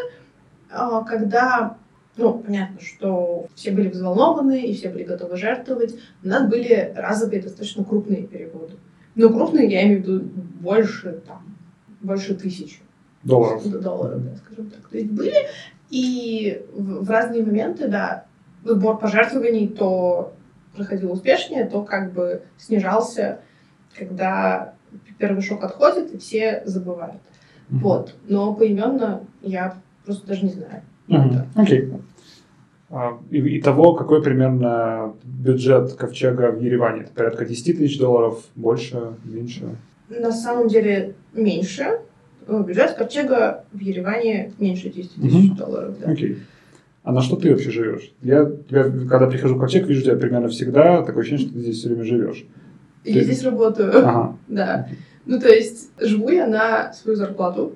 [0.70, 0.76] э,
[1.08, 1.78] когда,
[2.18, 7.42] ну, понятно, что все были взволнованы и все были готовы жертвовать, у нас были разовые
[7.42, 8.76] достаточно крупные переводы.
[9.16, 10.26] Ну, крупные, я имею в виду
[10.62, 11.58] больше, там,
[12.02, 12.80] больше тысячи
[13.24, 13.68] Долларов.
[13.82, 14.88] долларов, да, скажем так.
[14.90, 15.34] То есть были,
[15.90, 18.26] и в, в разные моменты, да,
[18.64, 20.34] сбор пожертвований то
[20.76, 23.40] проходил успешнее, то как бы снижался,
[23.98, 24.74] когда
[25.18, 27.22] первый шок отходит, и все забывают.
[27.70, 27.82] Мгм.
[27.82, 28.16] Вот.
[28.28, 30.84] Но поименно я просто даже не знаю.
[31.56, 31.92] Окей.
[32.90, 37.04] А, И, итого, какой примерно бюджет ковчега в Ереване?
[37.04, 38.44] Это порядка 10 тысяч долларов?
[38.56, 39.14] Больше?
[39.24, 39.76] Меньше?
[40.10, 42.00] На самом деле меньше.
[42.48, 45.56] Бюджет ковчега в Ереване меньше 10 тысяч Мгм.
[45.56, 46.00] долларов.
[46.00, 46.12] Да.
[46.12, 46.40] Окей.
[47.04, 48.14] А на что ты вообще живешь?
[48.22, 51.02] Я тебя, когда прихожу в ковчег, вижу тебя примерно всегда.
[51.04, 52.46] Такое ощущение, что ты здесь все время живешь.
[53.04, 53.98] Я Ты- здесь работаю.
[53.98, 54.38] Ага.
[54.48, 54.88] Да.
[55.26, 57.74] Ну, то есть, живу я на свою зарплату.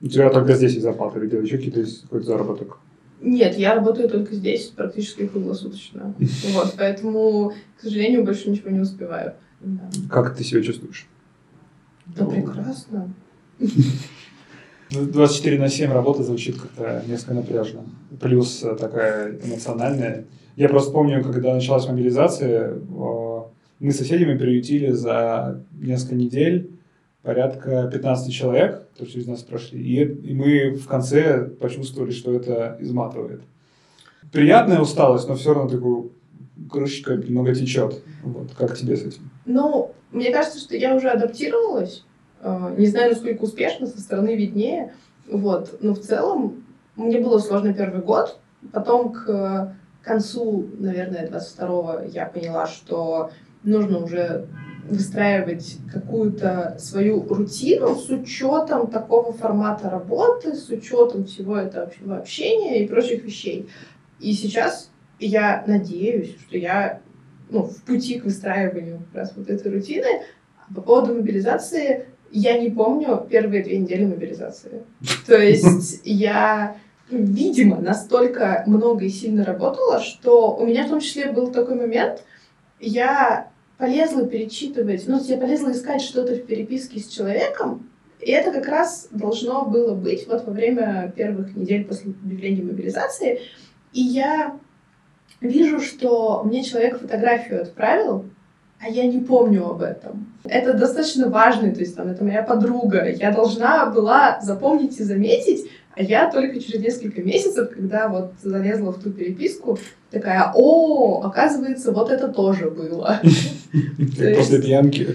[0.00, 2.78] У тебя только здесь есть зарплата, или еще какие-то есть какой-то заработок?
[3.20, 6.14] Нет, я работаю только здесь практически круглосуточно.
[6.52, 9.34] Вот, поэтому, к сожалению, больше ничего не успеваю.
[9.60, 11.06] Да, Как ты себя чувствуешь?
[12.06, 13.12] Да, прекрасно.
[14.90, 17.84] 24 на 7 работа звучит как-то несколько напряжно.
[18.20, 20.24] Плюс э, такая эмоциональная.
[20.56, 22.74] Я просто помню, когда началась мобилизация,
[23.78, 26.70] мы с соседями приютили за несколько недель
[27.22, 29.80] порядка 15 человек, которые через нас прошли.
[29.80, 33.42] И, и мы в конце почувствовали, что это изматывает.
[34.32, 36.12] Приятная усталость, но все равно такую
[36.70, 38.02] крышечка немного течет.
[38.22, 38.52] Вот.
[38.56, 39.30] Как тебе с этим?
[39.46, 42.04] Ну, мне кажется, что я уже адаптировалась.
[42.40, 44.92] Э, Не знаю, насколько успешно, со стороны виднее.
[45.30, 45.78] Вот.
[45.82, 46.64] Но в целом
[46.96, 48.38] мне было сложно первый год.
[48.72, 53.30] Потом к концу, наверное, 22-го я поняла, что
[53.62, 54.46] нужно уже
[54.88, 62.88] выстраивать какую-то свою рутину с учетом такого формата работы, с учетом всего этого общения и
[62.88, 63.68] прочих вещей.
[64.18, 67.00] И сейчас я надеюсь, что я
[67.50, 70.22] ну, в пути к выстраиванию как раз вот этой рутины.
[70.74, 74.82] По поводу мобилизации я не помню первые две недели мобилизации.
[75.26, 76.76] То есть я,
[77.10, 82.22] видимо, настолько много и сильно работала, что у меня в том числе был такой момент,
[82.80, 87.88] я полезла перечитывать, ну, я полезла искать что-то в переписке с человеком,
[88.20, 93.40] и это как раз должно было быть вот во время первых недель после объявления мобилизации.
[93.92, 94.58] И я
[95.40, 98.24] вижу, что мне человек фотографию отправил,
[98.80, 100.26] а я не помню об этом.
[100.44, 103.10] Это достаточно важно, то есть там это моя подруга.
[103.10, 108.92] Я должна была запомнить и заметить, а я только через несколько месяцев, когда вот залезла
[108.92, 109.78] в ту переписку,
[110.10, 113.20] такая, о, оказывается, вот это тоже было.
[114.36, 115.08] После пьянки.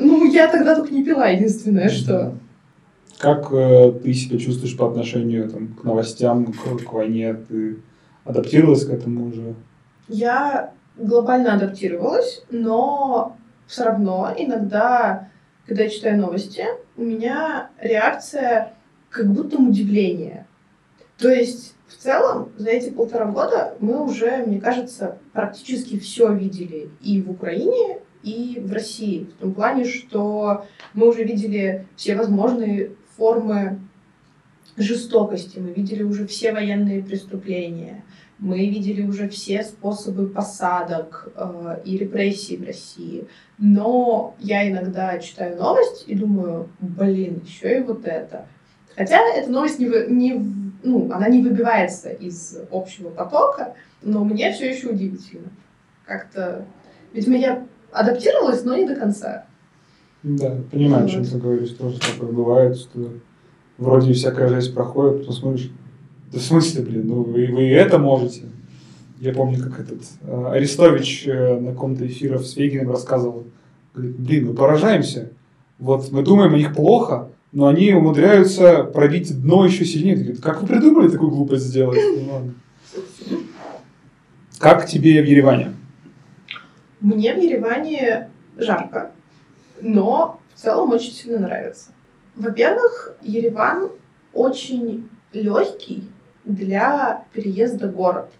[0.00, 2.34] Ну, я тогда только не пила, единственное, что.
[3.18, 7.34] Как э, ты себя чувствуешь по отношению там, к новостям, к, к войне?
[7.34, 7.76] Ты
[8.24, 9.54] адаптировалась к этому уже?
[10.08, 15.30] Я глобально адаптировалась, но все равно иногда,
[15.66, 16.64] когда я читаю новости,
[16.96, 18.74] у меня реакция
[19.10, 20.46] как будто удивление.
[21.18, 26.90] То есть в целом за эти полтора года мы уже, мне кажется, практически все видели
[27.00, 29.24] и в Украине, и в России.
[29.24, 33.80] В том плане, что мы уже видели все возможные формы
[34.76, 38.04] жестокости, мы видели уже все военные преступления,
[38.42, 43.28] мы видели уже все способы посадок э, и репрессий в России.
[43.56, 48.46] Но я иногда читаю новость и думаю, блин, еще и вот это.
[48.96, 50.44] Хотя эта новость не, не,
[50.82, 55.48] ну, она не выбивается из общего потока, но мне все еще удивительно.
[56.04, 56.64] Как-то...
[57.12, 59.46] Видимо, я адаптировалась, но не до конца.
[60.24, 61.10] Да, понимаю, вот.
[61.10, 61.70] о чем ты говоришь.
[61.70, 63.12] Тоже такое бывает, что
[63.78, 65.70] вроде всякая жизнь проходит, потом смотришь,
[66.32, 68.44] да в смысле, блин, ну вы, вы это можете.
[69.20, 73.44] Я помню, как этот э, Арестович э, на каком-то эфире с Фейгиным рассказывал.
[73.94, 75.30] Говорит, блин, мы поражаемся.
[75.78, 80.16] Вот мы думаем о них плохо, но они умудряются пробить дно еще сильнее.
[80.16, 82.00] Говорит, как вы придумали такую глупость сделать?
[82.16, 82.52] Ну,
[84.58, 85.74] как тебе в Ереване?
[87.00, 89.12] Мне в Ереване жарко,
[89.82, 91.90] но в целом очень сильно нравится.
[92.36, 93.90] Во-первых, Ереван
[94.32, 96.08] очень легкий
[96.44, 98.30] для переезда в город,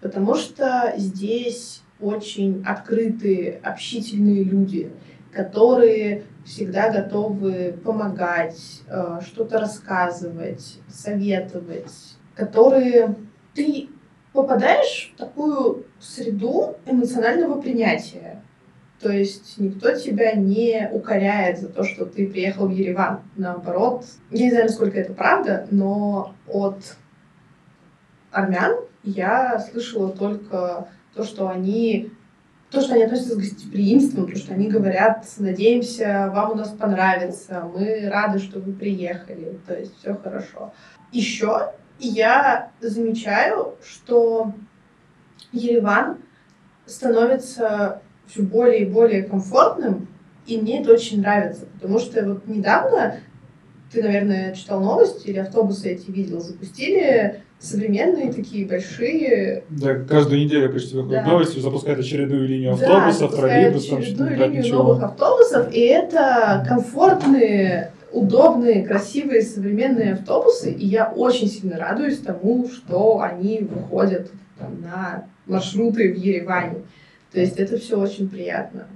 [0.00, 4.92] потому что здесь очень открытые, общительные люди,
[5.32, 13.14] которые всегда готовы помогать, э, что-то рассказывать, советовать, которые
[13.54, 13.88] ты
[14.32, 18.42] попадаешь в такую среду эмоционального принятия.
[19.00, 23.20] То есть никто тебя не укоряет за то, что ты приехал в Ереван.
[23.36, 26.96] Наоборот, я не знаю, насколько это правда, но от
[28.32, 32.10] армян я слышала только то, что они
[32.70, 37.70] то, что они относятся с гостеприимством, то, что они говорят, надеемся, вам у нас понравится,
[37.72, 40.72] мы рады, что вы приехали, то есть все хорошо.
[41.12, 44.54] Еще я замечаю, что
[45.52, 46.16] Ереван
[46.86, 50.08] становится все более и более комфортным,
[50.46, 53.16] и мне это очень нравится, потому что вот недавно,
[53.92, 59.62] ты, наверное, читал новости или автобусы эти видел, запустили современные такие большие.
[59.70, 61.30] Да, каждую неделю почти выходит да.
[61.30, 63.98] новости, запускают очередную линию автобусов, да, троллейбусов.
[64.00, 64.82] очередную линию ничего.
[64.82, 72.68] новых автобусов, и это комфортные, удобные, красивые, современные автобусы, и я очень сильно радуюсь тому,
[72.68, 76.82] что они выходят там, на маршруты в Ереване.
[77.32, 78.86] То есть это все очень приятно.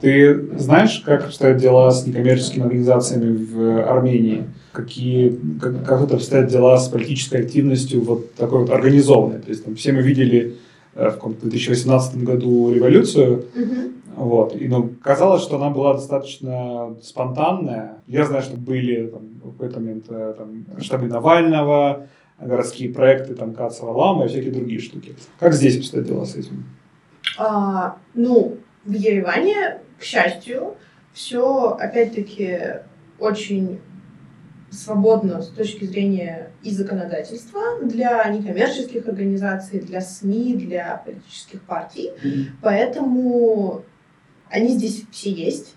[0.00, 4.44] Ты знаешь, как обстоят дела с некоммерческими организациями в Армении?
[4.72, 9.40] Какие, как, как это обстоят дела с политической активностью вот такой вот организованной?
[9.40, 10.56] То есть там, все мы видели
[10.94, 18.02] э, в 2018 году революцию, mm вот, и ну, казалось, что она была достаточно спонтанная.
[18.06, 23.54] Я знаю, что были там, в какой-то момент э, там, штабы Навального, городские проекты, там,
[23.54, 25.14] Кацова Лама и всякие другие штуки.
[25.38, 26.64] Как здесь обстоят дела с этим?
[27.38, 30.76] А, ну, в Ереване, к счастью,
[31.12, 32.80] все опять-таки
[33.18, 33.80] очень
[34.70, 42.10] свободно с точки зрения и законодательства для некоммерческих организаций, для СМИ, для политических партий.
[42.10, 42.44] Mm-hmm.
[42.62, 43.82] Поэтому
[44.48, 45.74] они здесь все есть.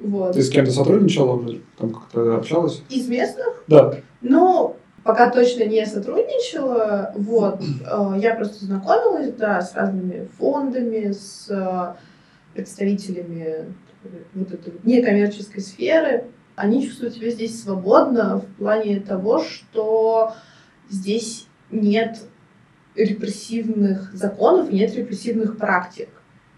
[0.00, 0.34] Вот.
[0.34, 1.62] Ты с кем-то сотрудничала уже?
[1.76, 2.82] Там как-то общалась?
[2.88, 3.64] Из местных?
[3.66, 3.94] Да.
[4.20, 7.12] Ну, пока точно не сотрудничала.
[7.16, 7.62] Вот.
[7.86, 11.94] Э, я просто знакомилась, да, с разными фондами, с э,
[12.54, 13.74] представителями
[14.34, 16.24] вот этой некоммерческой сферы.
[16.56, 20.34] Они чувствуют себя здесь свободно в плане того, что
[20.88, 22.18] здесь нет
[22.94, 26.08] репрессивных законов нет репрессивных практик.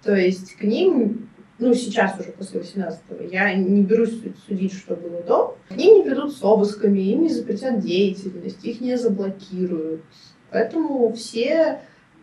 [0.03, 5.23] То есть к ним, ну сейчас уже после 18-го, я не берусь судить, что было
[5.23, 10.03] до, к ним не придут с обысками, им не запретят деятельность, их не заблокируют.
[10.51, 11.81] Поэтому все,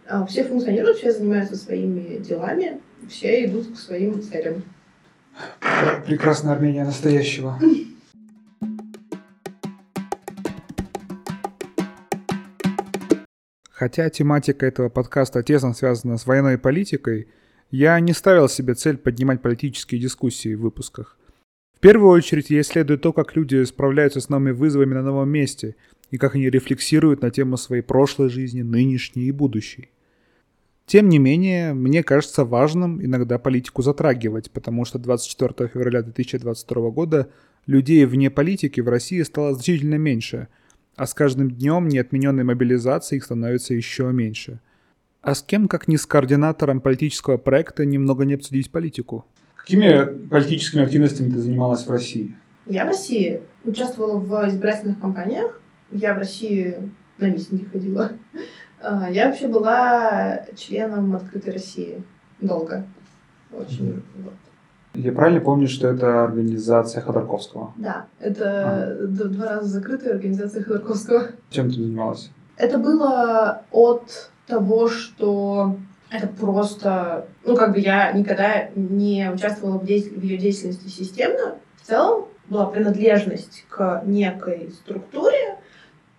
[0.07, 4.63] а, все функционируют, все занимаются своими делами, все идут к своим целям.
[6.05, 7.59] Прекрасная Армения настоящего.
[13.71, 17.27] Хотя тематика этого подкаста тесно связана с военной политикой,
[17.69, 21.17] я не ставил себе цель поднимать политические дискуссии в выпусках.
[21.75, 25.75] В первую очередь я исследую то, как люди справляются с новыми вызовами на новом месте
[26.11, 29.89] и как они рефлексируют на тему своей прошлой жизни, нынешней и будущей.
[30.93, 37.29] Тем не менее, мне кажется важным иногда политику затрагивать, потому что 24 февраля 2022 года
[37.65, 40.49] людей вне политики в России стало значительно меньше–
[40.95, 44.59] а с каждым днем неотмененной мобилизации их становится еще меньше.
[45.21, 49.25] А с кем, как не с координатором политического проекта, немного не обсудить политику?
[49.55, 52.35] Какими политическими активностями ты занималась в России?
[52.67, 55.59] Я в России участвовала в избирательных кампаниях.
[55.91, 56.75] Я в России
[57.17, 58.11] на митинги ходила.
[58.83, 62.03] А, я вообще была членом Открытой России
[62.41, 62.85] долго.
[63.51, 64.03] Очень.
[64.17, 64.33] Вот.
[64.93, 67.73] Я правильно помню, что это организация Ходорковского?
[67.77, 69.07] Да, это а.
[69.07, 71.29] два раза закрытая организация Ходорковского.
[71.49, 72.29] Чем ты занималась?
[72.57, 75.77] Это было от того, что
[76.11, 77.25] это просто...
[77.45, 80.11] Ну, как бы я никогда не участвовала в, действ...
[80.11, 81.55] в ее деятельности системно.
[81.81, 85.57] В целом была принадлежность к некой структуре,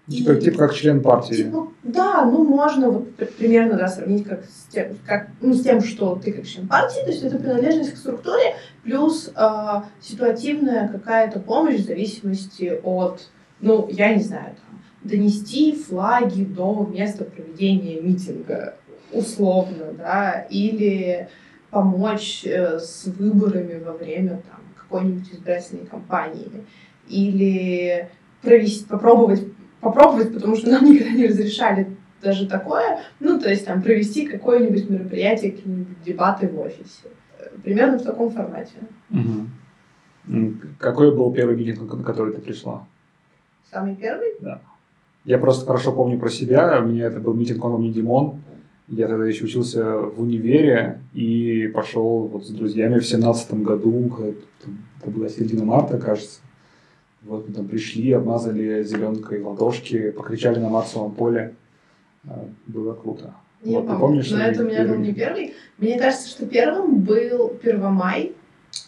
[0.09, 1.35] Типа, и, типа как член партии.
[1.35, 5.81] Типа, да, ну можно вот примерно да, сравнить как с, тем, как, ну, с тем,
[5.81, 11.41] что ты как член партии, то есть это принадлежность к структуре, плюс э, ситуативная какая-то
[11.41, 18.77] помощь в зависимости от, ну, я не знаю, там, донести флаги до места проведения митинга,
[19.11, 21.29] условно, да, или
[21.71, 26.67] помочь э, с выборами во время там, какой-нибудь избирательной кампании,
[27.09, 28.11] или
[28.43, 29.45] провести, попробовать
[29.85, 31.87] попробовать, потому что нам никогда не разрешали
[32.23, 33.01] даже такое.
[33.21, 37.09] Ну, то есть там провести какое-нибудь мероприятие, какие-нибудь дебаты в офисе.
[37.63, 38.73] Примерно в таком формате.
[39.11, 40.55] Угу.
[40.79, 42.87] Какой был первый митинг, на который ты пришла?
[43.71, 44.35] Самый первый?
[44.41, 44.61] Да.
[45.25, 46.81] Я просто хорошо помню про себя.
[46.83, 48.41] У меня это был митинг «Он Димон».
[48.89, 54.13] Я тогда еще учился в универе и пошел вот с друзьями в семнадцатом году,
[55.01, 56.41] это была середина марта, кажется.
[57.25, 61.55] Вот мы там пришли, обмазали зеленкой ладошки, покричали на Марсовом поле.
[62.29, 63.35] А, было круто.
[63.63, 64.01] Не вот, помню.
[64.01, 64.97] помнишь, Но это у меня первый?
[64.97, 65.55] был не первый.
[65.79, 68.33] Мне кажется, что первым был Первомай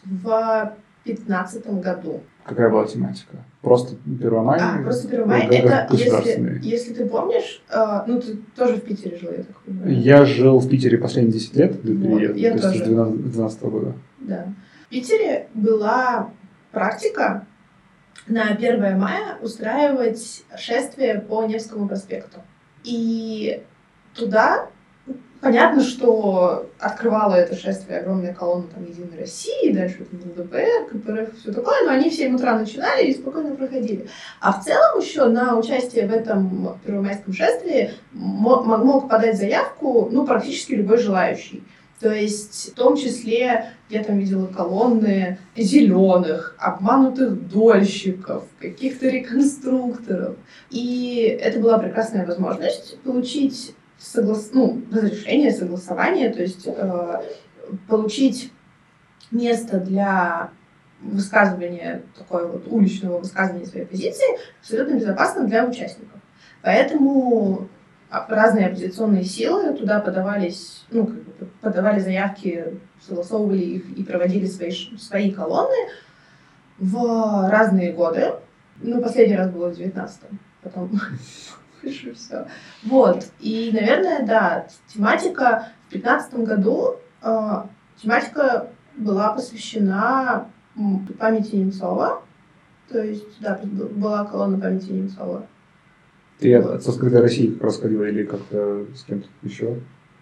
[0.05, 2.21] в пятнадцатом году.
[2.45, 3.39] Какая была тематика?
[3.63, 4.61] Просто Первомай?
[4.61, 5.47] А, просто Первомай.
[5.47, 10.01] Это, если, если ты помнишь, э, ну, ты тоже в Питере жил, я так понимаю.
[10.01, 12.75] Я жил в Питере последние 10 лет до переезда, вот, я то тоже.
[12.75, 13.93] есть с 2012 года.
[14.21, 14.53] Да.
[14.87, 16.31] В Питере была
[16.71, 17.47] практика,
[18.27, 22.41] на 1 мая устраивать шествие по Невскому проспекту.
[22.85, 23.63] И
[24.15, 24.69] туда
[25.41, 31.53] Понятно, что открывала это шествие огромная колонна там Единой России, дальше это ЛДПР, КПРФ, все
[31.53, 34.09] такое, но они в 7 утра начинали и спокойно проходили.
[34.41, 40.27] А в целом еще на участие в этом первомайском шествии мог, мог подать заявку ну,
[40.27, 41.63] практически любой желающий.
[42.01, 50.37] То есть в том числе я там видела колонны зеленых, обманутых дольщиков, каких-то реконструкторов.
[50.71, 54.51] И это была прекрасная возможность получить соглас...
[54.53, 57.23] ну, разрешение, согласование, то есть э,
[57.89, 58.53] получить
[59.31, 60.51] место для
[61.01, 66.21] высказывания, такое вот уличного высказывания своей позиции абсолютно безопасно для участников.
[66.63, 67.69] Поэтому
[68.11, 74.71] разные оппозиционные силы туда подавались, ну, как бы подавали заявки, согласовывали их и проводили свои,
[74.71, 75.91] свои колонны
[76.79, 78.35] в разные годы.
[78.81, 80.91] Ну, последний раз было в 19-м, потом
[81.83, 82.47] выше все.
[82.85, 83.27] Вот.
[83.41, 87.63] И, наверное, да, тематика в 15 году, э,
[88.01, 90.49] тематика была посвящена
[91.19, 92.23] памяти Немцова.
[92.89, 95.47] То есть, да, была колонна памяти Немцова.
[96.39, 99.77] Ты со «Скрытой России» как раз ходила или как-то с кем-то еще?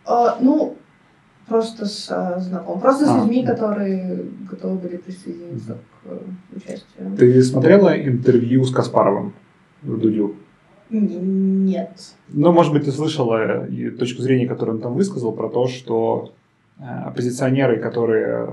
[0.06, 0.76] А, ну,
[1.48, 2.80] просто с а, знакомым.
[2.80, 3.52] Просто а, с людьми, да.
[3.52, 7.16] которые готовы были присоединиться к участию.
[7.18, 9.34] Ты смотрела интервью с Каспаровым
[9.82, 10.36] в Дудю?
[10.90, 12.14] Нет.
[12.28, 13.66] Ну, может быть, ты слышала
[13.98, 16.34] точку зрения, которую он там высказал, про то, что
[16.78, 18.48] э, оппозиционеры, которые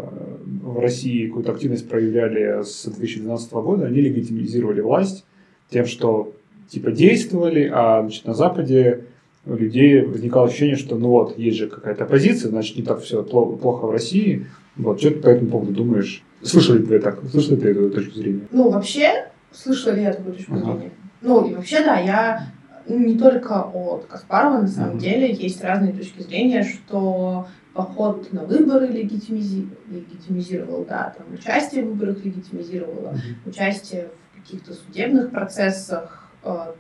[0.46, 5.26] в России какую-то активность проявляли с 2012 года, они легитимизировали власть
[5.70, 6.34] тем, что
[6.70, 9.06] типа действовали, а значит, на Западе
[9.46, 13.24] у людей возникало ощущение, что ну вот, есть же какая-то оппозиция, значит, не так все
[13.24, 14.46] плохо в России.
[14.76, 16.24] Вот, что ты по этому поводу думаешь?
[16.42, 17.20] Слышал ли ты так?
[17.30, 18.48] Слышал ли ты эту точку зрения?
[18.52, 20.64] Ну, вообще, слышала ли я такую точку ага.
[20.64, 20.92] зрения?
[21.22, 22.48] Ну, и вообще, да, я
[22.88, 25.00] не только от Каспарова, на самом ага.
[25.00, 29.68] деле, есть разные точки зрения, что поход на выборы легитимизи...
[29.90, 33.20] легитимизировал, да, там участие в выборах легитимизировало, ага.
[33.46, 36.21] участие в каких-то судебных процессах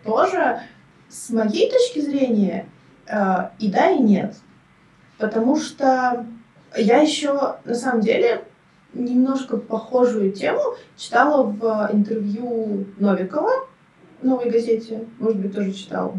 [0.03, 0.62] тоже.
[1.09, 2.68] С моей точки зрения,
[3.07, 4.36] э, и да, и нет.
[5.18, 6.26] Потому что
[6.76, 8.45] я еще, на самом деле,
[8.93, 10.62] немножко похожую тему
[10.97, 13.68] читала в интервью Новикова
[14.22, 15.05] в «Новой газете».
[15.20, 16.16] Может быть, тоже читал.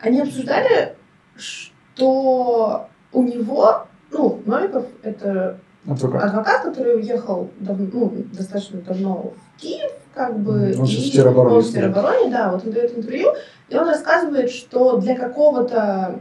[0.00, 0.96] Они обсуждали,
[1.36, 9.60] что у него, ну, Новиков— это адвокат, адвокат который уехал дав, ну, достаточно давно в
[9.60, 13.28] Киев, как бы, он и в он в теробороне, да, вот он дает интервью,
[13.68, 16.20] и он рассказывает, что для какого-то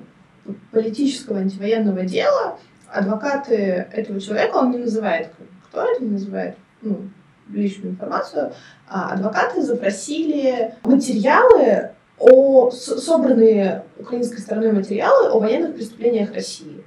[0.71, 2.57] политического антивоенного дела
[2.91, 5.29] адвокаты этого человека, он не называет,
[5.67, 7.09] кто это не называет, ну,
[7.49, 8.53] личную информацию,
[8.87, 16.82] а адвокаты запросили материалы о собранные украинской стороной материалы о военных преступлениях России.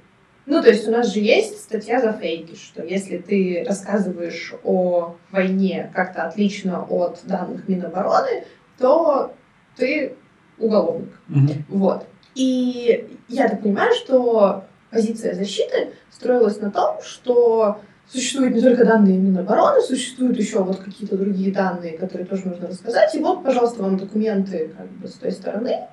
[0.47, 5.17] Ну, то есть у нас же есть статья за фейки, что если ты рассказываешь о
[5.29, 8.45] войне как-то отлично от данных Минобороны,
[8.77, 9.33] то
[9.75, 10.15] ты
[10.57, 11.19] уголовник.
[11.29, 11.53] Угу.
[11.67, 12.07] Вот.
[12.33, 19.17] И я так понимаю, что позиция защиты строилась на том, что существуют не только данные
[19.17, 23.13] Минобороны, существуют еще вот какие-то другие данные, которые тоже нужно рассказать.
[23.15, 25.87] И вот, пожалуйста, вам документы как бы с той стороны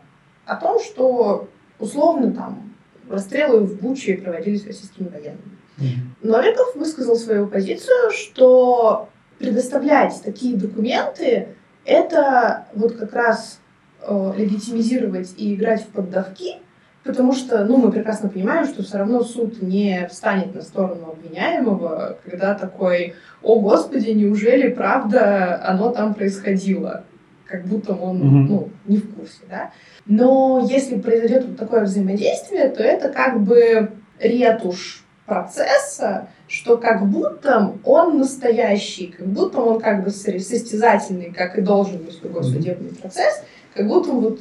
[0.47, 1.49] о том, что
[1.81, 2.74] условно там
[3.09, 5.59] расстрелы в Буче проводились российскими военными.
[5.79, 6.29] Mm-hmm.
[6.29, 11.49] Новиков высказал свою позицию, что предоставлять такие документы
[11.85, 13.61] это вот как раз
[14.01, 16.59] э, легитимизировать и играть в поддавки,
[17.05, 22.17] Потому что, ну, мы прекрасно понимаем, что все равно суд не встанет на сторону обвиняемого,
[22.25, 27.05] когда такой, о господи, неужели правда оно там происходило?
[27.45, 28.37] Как будто он, угу.
[28.39, 29.71] ну, не в курсе, да?
[30.07, 33.91] Но если произойдет вот такое взаимодействие, то это как бы
[34.21, 41.63] ретушь процесса, что как будто он настоящий, как будто он как бы состязательный, как и
[41.63, 43.43] должен быть любой судебный процесс,
[43.75, 44.41] как будто вот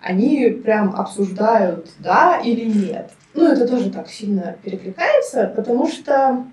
[0.00, 3.10] они прям обсуждают, да или нет.
[3.32, 6.44] Ну, это тоже так сильно перекликается, потому что,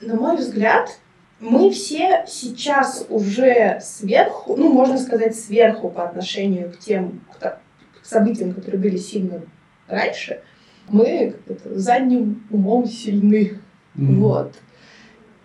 [0.00, 0.98] на мой взгляд,
[1.40, 7.20] мы все сейчас уже сверху, ну, можно сказать, сверху по отношению к тем
[8.08, 9.42] событиям, которые были сильно
[9.86, 10.40] раньше,
[10.88, 13.58] мы задним умом сильны.
[13.96, 14.14] Mm-hmm.
[14.16, 14.54] Вот.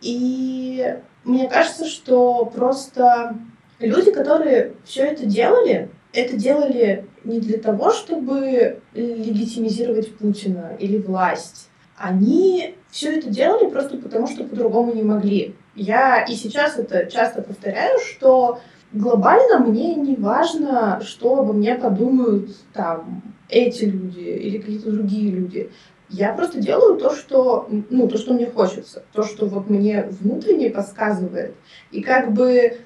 [0.02, 3.38] И мне кажется, что просто
[3.80, 11.70] люди, которые все это делали, это делали не для того, чтобы легитимизировать Путина или власть.
[11.98, 15.56] Они все это делали просто потому, что по-другому не могли.
[15.76, 18.60] Я и сейчас это часто повторяю, что
[18.94, 25.72] глобально мне не важно, что обо мне подумают там эти люди или какие-то другие люди.
[26.10, 30.70] Я просто делаю то, что, ну, то, что мне хочется, то, что вот мне внутренне
[30.70, 31.56] подсказывает.
[31.92, 32.78] И как бы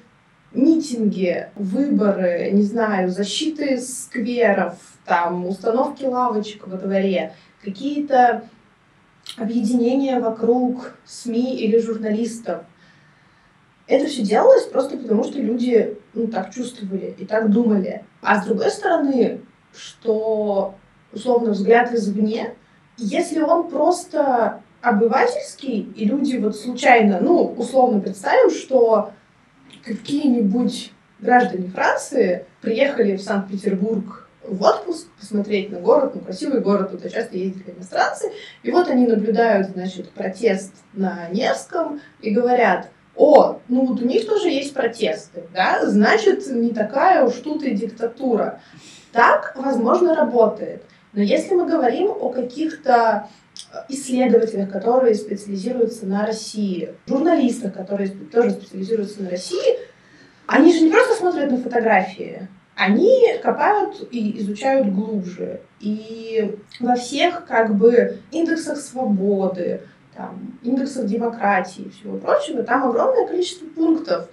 [0.52, 8.44] митинги, выборы, не знаю, защиты скверов, там, установки лавочек во дворе, какие-то
[9.36, 12.62] объединения вокруг СМИ или журналистов.
[13.88, 18.04] Это все делалось просто потому, что люди ну, так чувствовали и так думали.
[18.20, 19.40] А с другой стороны,
[19.74, 20.74] что
[21.12, 22.54] условно взгляд извне,
[22.98, 29.12] если он просто обывательский, и люди вот случайно, ну, условно представим, что
[29.84, 37.08] какие-нибудь граждане Франции приехали в Санкт-Петербург в отпуск, посмотреть на город, ну, красивый город, туда
[37.08, 38.32] часто ездили иностранцы,
[38.62, 44.26] и вот они наблюдают, значит, протест на Невском и говорят, о, ну вот у них
[44.26, 48.60] тоже есть протесты, да, значит, не такая уж тут и диктатура.
[49.12, 50.84] Так, возможно, работает.
[51.12, 53.28] Но если мы говорим о каких-то
[53.88, 59.78] исследователях, которые специализируются на России, журналистах, которые тоже специализируются на России,
[60.46, 65.60] они же не просто смотрят на фотографии, они копают и изучают глубже.
[65.80, 69.82] И во всех как бы индексах свободы,
[70.18, 74.28] там, индексах демократии и всего прочего, там огромное количество пунктов.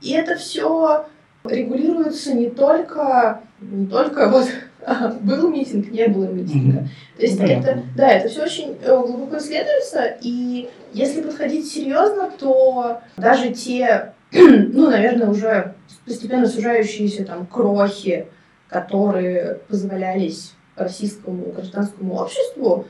[0.00, 1.04] И это все
[1.44, 4.48] регулируется не только, не только вот
[5.20, 6.78] был митинг, не было митинга.
[6.78, 7.16] Mm-hmm.
[7.16, 12.30] То есть ну, это, да, это все очень э, глубоко исследуется, и если подходить серьезно,
[12.38, 15.74] то даже те, ну, наверное, уже
[16.06, 18.26] постепенно сужающиеся там крохи,
[18.68, 22.86] которые позволялись российскому гражданскому обществу,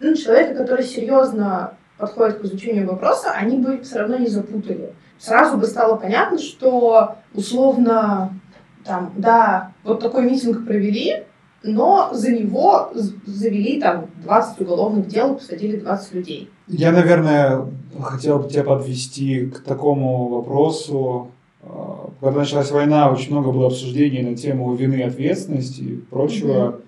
[0.00, 4.94] ну, человека, который серьезно подходит к изучению вопроса, они бы все равно не запутали.
[5.18, 8.38] Сразу бы стало понятно, что условно
[8.84, 11.24] там, да, вот такой митинг провели,
[11.64, 12.92] но за него
[13.26, 16.50] завели там 20 уголовных дел, посадили 20 людей.
[16.68, 17.66] Я, наверное,
[18.00, 21.32] хотел бы тебя подвести к такому вопросу.
[21.62, 26.52] А, когда началась война, очень много было обсуждений на тему вины, ответственности и прочего.
[26.52, 26.82] Mm-hmm.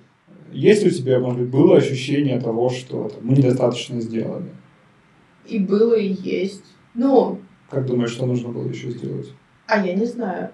[0.53, 4.51] Есть у тебя, может быть, было ощущение того, что там, мы недостаточно сделали?
[5.47, 6.65] И было, и есть.
[6.95, 7.41] Ну...
[7.71, 9.33] Как думаешь, что нужно было еще сделать?
[9.67, 10.51] А я не знаю.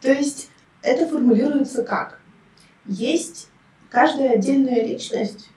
[0.00, 0.50] То есть
[0.82, 2.20] это формулируется как?
[2.86, 3.50] Есть
[3.88, 5.50] каждая отдельная личность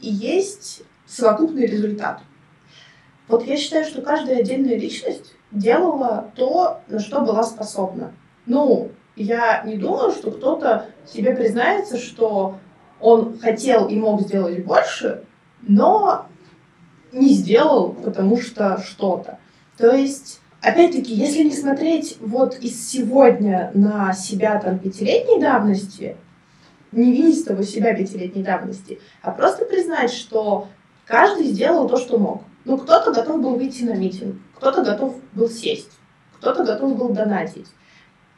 [0.00, 2.22] и есть совокупный результат.
[3.28, 8.14] Вот я считаю, что каждая отдельная личность делала то, на что была способна.
[8.46, 12.58] Ну, я не думаю, что кто-то себе признается, что
[13.00, 15.24] он хотел и мог сделать больше,
[15.62, 16.26] но
[17.12, 19.38] не сделал, потому что что-то.
[19.76, 26.16] То есть, опять-таки, если не смотреть вот из сегодня на себя там пятилетней давности,
[26.92, 30.68] не винить того себя пятилетней давности, а просто признать, что
[31.06, 32.42] каждый сделал то, что мог.
[32.64, 35.90] Ну, кто-то готов был выйти на митинг, кто-то готов был сесть,
[36.38, 37.66] кто-то готов был донатить.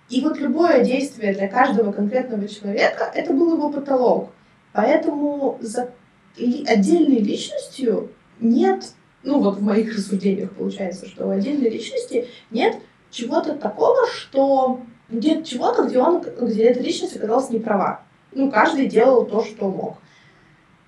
[0.08, 4.30] И вот любое действие для каждого конкретного человека, это был его потолок.
[4.76, 5.94] Поэтому за
[6.36, 8.10] отдельной личностью
[8.40, 12.76] нет, ну вот в моих рассуждениях получается, что у отдельной личности нет
[13.10, 18.02] чего-то такого, что нет чего-то, где он, где эта личность оказалась не права.
[18.32, 19.96] Ну, каждый делал то, что мог.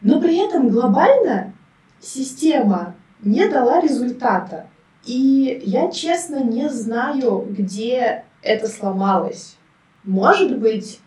[0.02, 1.54] Но при этом глобально
[1.98, 4.66] система не дала результата.
[5.06, 9.56] И я честно не знаю, где это сломалось.
[10.04, 11.00] Может быть,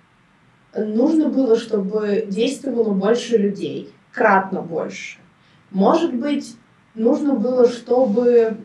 [0.76, 5.18] нужно было, чтобы действовало больше людей, кратно больше.
[5.72, 6.56] Может быть,
[6.96, 8.58] нужно было, чтобы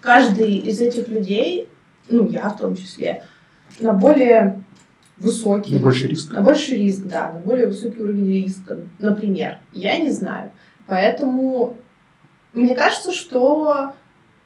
[0.00, 1.68] каждый из этих людей,
[2.08, 3.24] ну, я в том числе,
[3.80, 4.62] на более
[5.16, 5.74] высокий...
[5.74, 6.32] На больший риск.
[6.32, 9.58] На больший риск, да, на более высокий уровень риска, например.
[9.72, 10.50] Я не знаю.
[10.86, 11.76] Поэтому
[12.52, 13.92] мне кажется, что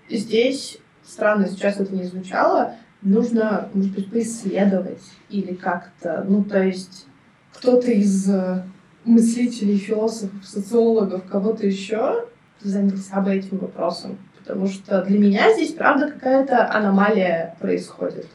[0.09, 7.07] здесь, странно сейчас это не звучало, нужно, может быть, поисследовать или как-то, ну, то есть
[7.55, 8.63] кто-то из э,
[9.05, 12.25] мыслителей, философов, социологов, кого-то еще
[12.61, 14.19] занялся бы этим вопросом.
[14.39, 18.27] Потому что для меня здесь, правда, какая-то аномалия происходит.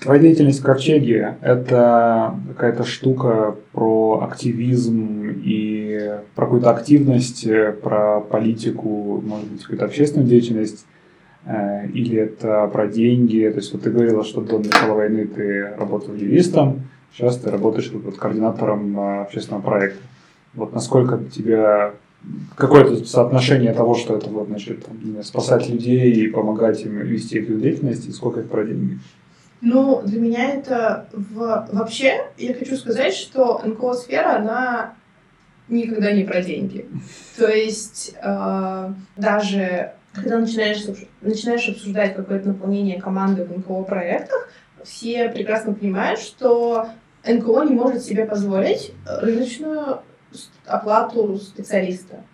[0.00, 7.46] Твоя деятельность в Ковчеге– это какая-то штука про активизм и про какую-то активность,
[7.82, 10.91] про политику, может быть, какую-то общественную деятельность, э,
[11.46, 13.48] или это про деньги?
[13.50, 16.82] То есть вот ты говорила, что до начала войны ты работал юристом,
[17.12, 20.02] сейчас ты работаешь вот координатором э, общественного проекта.
[20.54, 21.94] Вот насколько тебя
[22.56, 27.60] какое-то соотношение того, что это вот, значит, там, спасать людей и помогать им вести их
[27.60, 28.98] деятельность, и сколько это про деньги?
[29.60, 31.68] Ну, для меня это в...
[31.72, 34.94] вообще, я хочу сказать, что НКО-сфера, она
[35.68, 36.86] никогда не про деньги.
[37.36, 40.84] То есть э, даже когда начинаешь,
[41.20, 44.50] начинаешь обсуждать какое-то наполнение команды в НКО-проектах,
[44.84, 46.88] все прекрасно понимают, что
[47.24, 50.00] НКО не может себе позволить рыночную
[50.66, 52.24] оплату специалиста.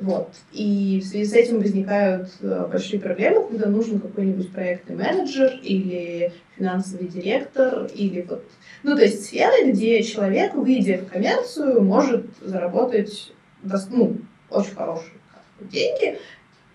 [0.00, 0.32] Вот.
[0.52, 6.32] И в связи с этим возникают э, большие проблемы, когда нужен какой-нибудь проектный менеджер или
[6.56, 8.44] финансовый директор, или вот...
[8.84, 13.32] Ну, то есть сферы, где человек, выйдя в коммерцию, может заработать
[13.90, 14.18] ну,
[14.50, 15.18] очень хорошие
[15.60, 16.18] деньги.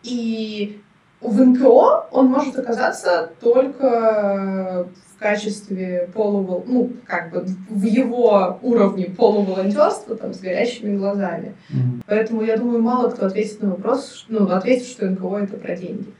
[0.04, 0.82] И
[1.22, 4.88] в НКО он может оказаться только
[5.24, 11.56] качестве полувол, ну, как бы в его уровне полуволонтерства, там, с горящими глазами.
[11.70, 12.04] Mm-hmm.
[12.06, 16.14] Поэтому я думаю, мало кто ответит на вопрос, ну, ответит, что НКО это про деньги.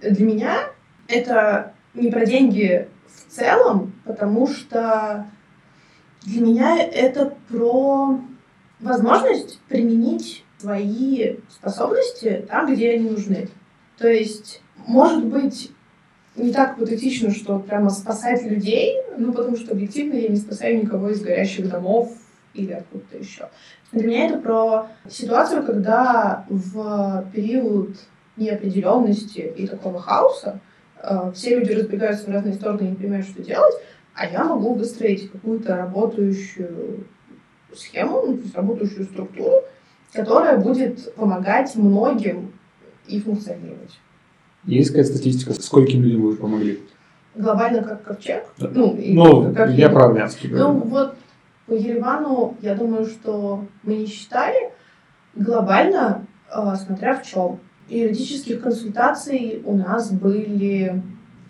[0.00, 0.54] Для меня
[1.08, 5.26] это не про деньги в целом, потому что
[6.22, 8.20] для меня это про
[8.78, 13.48] возможность применить свои способности там, где они нужны.
[13.98, 15.70] То есть, может быть,
[16.36, 21.10] не так патетично, что прямо спасать людей, ну, потому что объективно я не спасаю никого
[21.10, 22.12] из горящих домов
[22.54, 23.48] или откуда-то еще.
[23.92, 27.96] Для меня это про ситуацию, когда в период
[28.36, 30.60] неопределенности и такого хаоса
[31.00, 33.74] э, все люди разбегаются в разные стороны и не понимают, что делать.
[34.14, 37.06] а я могу выстроить какую-то работающую
[37.72, 39.62] схему, ну, то есть работающую структуру,
[40.14, 42.52] которая будет помогать многим
[43.06, 43.98] и функционировать.
[44.64, 46.80] Есть какая-то статистика, скольким людям вы помогли?
[47.34, 48.44] Глобально как ковчег?
[48.58, 48.70] Да.
[48.72, 50.68] Ну, ну как я про армянский говорю.
[50.68, 51.16] Ну, вот
[51.66, 54.70] по Еревану, я думаю, что мы не считали.
[55.34, 57.58] Глобально, э, смотря в чем.
[57.88, 61.02] Юридических консультаций у нас были,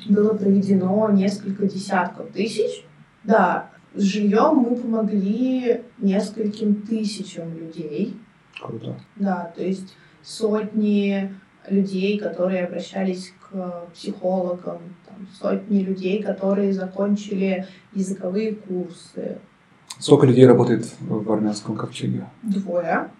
[0.08, 2.84] было проведено несколько десятков тысяч.
[3.22, 8.16] Да, с жильем мы помогли нескольким тысячам людей.
[8.62, 8.96] Круто.
[9.16, 11.34] Да, то есть сотни
[11.68, 19.38] людей, которые обращались к психологам, там, сотни людей, которые закончили языковые курсы.
[19.98, 22.26] Сколько людей работает в армянском ковчеге?
[22.42, 23.10] Двое.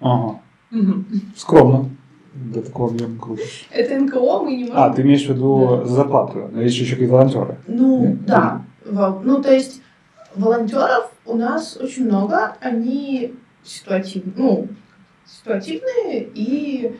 [0.00, 0.40] Ага.
[0.72, 1.04] Угу.
[1.36, 1.90] Скромно.
[2.34, 3.42] До такого объема круто.
[3.70, 4.76] Это НКО, мы не можем...
[4.76, 5.86] А, ты имеешь в виду да.
[5.86, 6.50] зарплату?
[6.52, 7.56] Но есть еще какие-то волонтеры.
[7.66, 8.26] Ну, Нет?
[8.26, 8.62] да.
[8.84, 9.80] Ну, то есть
[10.34, 12.56] волонтеров у нас очень много.
[12.60, 13.34] Они
[13.66, 14.68] ситуативные, ну,
[15.26, 16.96] ситуативные и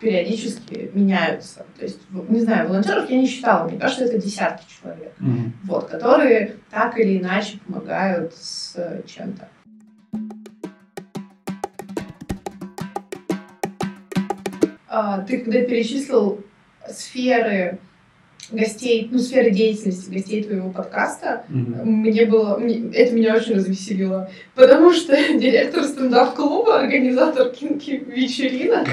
[0.00, 1.64] периодически меняются.
[1.78, 5.50] То есть, не знаю, волонтеров я не считала, мне кажется, это десятки человек, mm-hmm.
[5.64, 8.76] вот, которые так или иначе помогают с
[9.06, 9.48] чем-то.
[14.88, 16.44] А, ты когда перечислил
[16.90, 17.78] сферы
[18.52, 21.84] гостей, ну, сферы деятельности гостей твоего подкаста, mm-hmm.
[21.84, 28.88] мне было, мне, это меня очень развеселило, потому что директор стендап-клуба, организатор кинки вечеринок,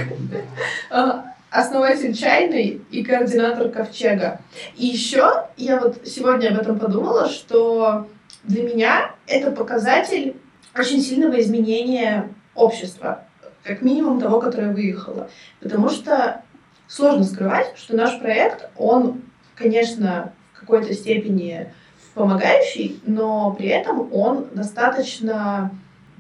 [0.90, 4.42] а, основатель чайной и координатор ковчега.
[4.78, 8.08] И еще я вот сегодня об этом подумала, что
[8.44, 10.36] для меня это показатель
[10.78, 13.26] очень сильного изменения общества,
[13.64, 15.30] как минимум того, которое выехало.
[15.60, 16.44] Потому что
[16.88, 19.22] сложно скрывать, что наш проект, он
[19.60, 21.72] конечно, в какой-то степени
[22.16, 25.72] помогающий, но при этом он достаточно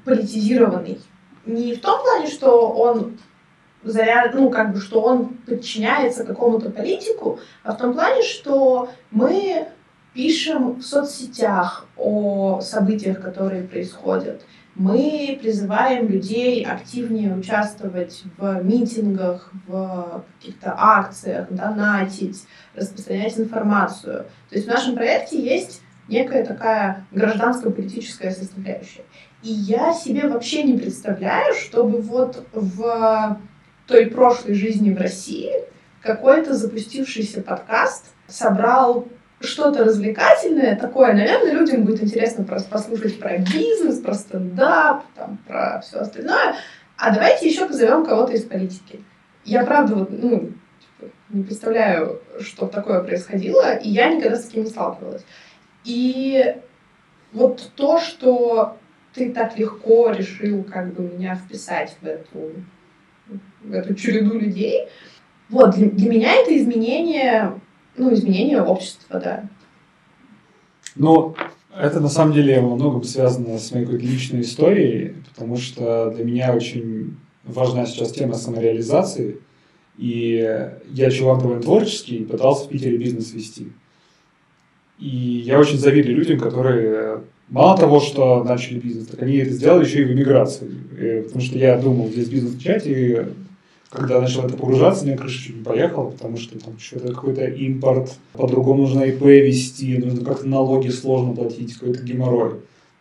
[0.05, 1.01] политизированный.
[1.45, 3.17] Не в том плане, что он
[3.83, 9.67] заряд, ну, как бы, что он подчиняется какому-то политику, а в том плане, что мы
[10.13, 14.41] пишем в соцсетях о событиях, которые происходят.
[14.79, 24.25] Мы призываем людей активнее участвовать в митингах, в каких-то акциях, донатить, распространять информацию.
[24.49, 29.03] То есть в нашем проекте есть некая такая гражданско-политическая составляющая.
[29.43, 33.37] И я себе вообще не представляю, чтобы вот в
[33.85, 35.51] той прошлой жизни в России
[36.01, 39.09] какой-то запустившийся подкаст собрал
[39.41, 45.81] что-то развлекательное такое, наверное, людям будет интересно просто послушать про бизнес, про стендап, там, про
[45.81, 46.55] все остальное.
[46.97, 49.01] А давайте еще позовем кого-то из политики.
[49.45, 54.63] Я правда вот, ну, типа, не представляю, что такое происходило, и я никогда с таким
[54.63, 55.23] не сталкивалась.
[55.85, 56.55] И
[57.31, 58.77] вот то, что
[59.13, 62.51] ты так легко решил как бы меня вписать в эту,
[63.63, 64.89] в эту череду людей,
[65.47, 67.59] вот, для, для меня это изменение
[67.99, 69.43] ну, изменение общества, да.
[70.95, 71.35] Ну,
[71.77, 76.23] это на самом деле во многом связано с моей какой-то личной историей, потому что для
[76.23, 79.39] меня очень важна сейчас тема самореализации.
[79.97, 83.67] И я чувак довольно творческий, пытался в Питере бизнес вести.
[84.97, 89.85] И я очень завидую людям, которые мало того, что начали бизнес, так они это сделали
[89.85, 90.69] еще и в эмиграции.
[90.97, 93.25] Э, потому что я думал здесь бизнес начать, и
[93.89, 98.13] когда начал это погружаться, мне крыша чуть не поехала, потому что там что-то какой-то импорт,
[98.33, 102.55] по-другому нужно ИП вести, нужно как-то налоги сложно платить, какой-то геморрой.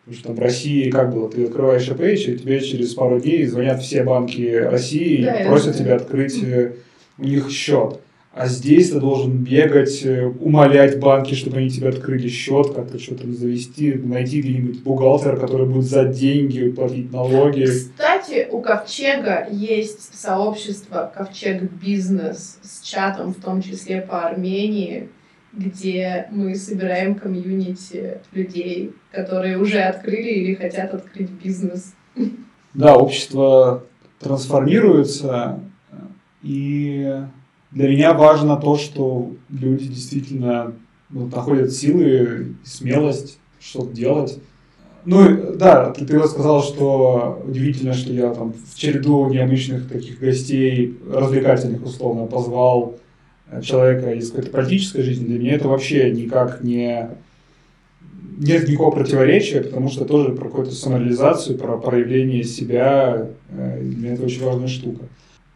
[0.05, 3.45] Потому что там в России как было, ты открываешь ИП, и тебе через пару дней
[3.45, 6.73] звонят все банки России да, и просят тебя открыть э,
[7.19, 7.99] у них счет.
[8.31, 13.29] А здесь ты должен бегать, э, умолять банки, чтобы они тебе открыли счет, как-то что-то
[13.31, 17.65] завести, найти где-нибудь бухгалтера, который будет за деньги платить налоги.
[17.65, 25.09] Кстати, у Ковчега есть сообщество Ковчег Бизнес с чатом, в том числе по Армении,
[25.51, 31.95] где мы собираем комьюнити людей, которые уже открыли или хотят открыть бизнес.
[32.75, 33.83] Да, общество
[34.19, 35.59] трансформируется,
[36.43, 37.23] и
[37.71, 40.73] для меня важно то, что люди действительно
[41.09, 44.39] ну, находят силы и смелость что-то делать.
[45.05, 50.19] Ну, да, ты, ты вот сказал, что удивительно, что я там в череду необычных таких
[50.19, 52.97] гостей, развлекательных условно, позвал
[53.49, 55.25] э, человека из какой-то политической жизни.
[55.25, 57.09] Для меня это вообще никак не...
[58.37, 63.29] Нет никакого противоречия, потому что тоже про какую-то самореализацию, про проявление себя.
[63.49, 65.05] Э, для меня это очень важная штука.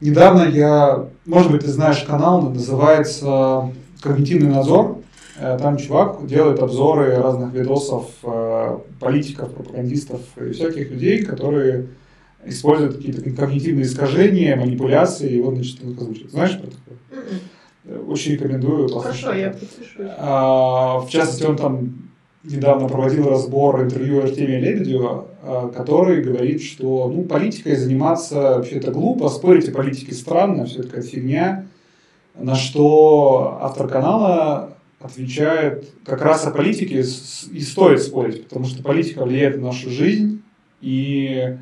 [0.01, 3.71] Недавно я, может быть, ты знаешь канал, называется
[4.01, 4.99] «Когнитивный надзор».
[5.37, 11.87] Э, там чувак делает обзоры разных видосов э, политиков, пропагандистов и всяких людей, которые
[12.45, 16.31] используют какие-то когнитивные искажения, манипуляции, и вот, значит, их озвучивает.
[16.31, 16.97] Знаешь про такое?
[17.85, 18.09] М-м.
[18.11, 18.89] Очень рекомендую.
[18.89, 20.07] Хорошо, я подпишусь.
[20.17, 21.93] А, в частности, он там
[22.43, 28.91] недавно проводил разбор интервью Артемия Лебедева, а, который говорит, что ну, политикой заниматься вообще это
[28.91, 31.65] глупо, спорить о политике странно, все такая фигня.
[32.35, 39.23] На что автор канала отвечает как раз о политике и стоит спорить, потому что политика
[39.23, 40.41] влияет на нашу жизнь,
[40.81, 41.57] и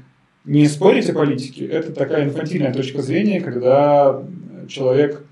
[0.46, 4.24] не спорить о политике– это такая инфантильная точка зрения, когда
[4.68, 5.24] человек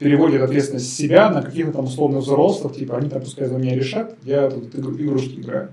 [0.00, 4.16] переводит ответственность себя на каких-то там условных взрослых, типа они там пускай за меня решат,
[4.24, 5.72] я тут игрушки играю.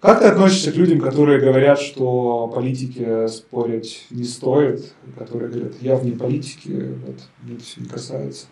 [0.00, 5.96] Как ты относишься к людям, которые говорят, что политики спорить не стоит, которые говорят, я
[5.96, 8.46] вне политики, вот, мне это все не касается?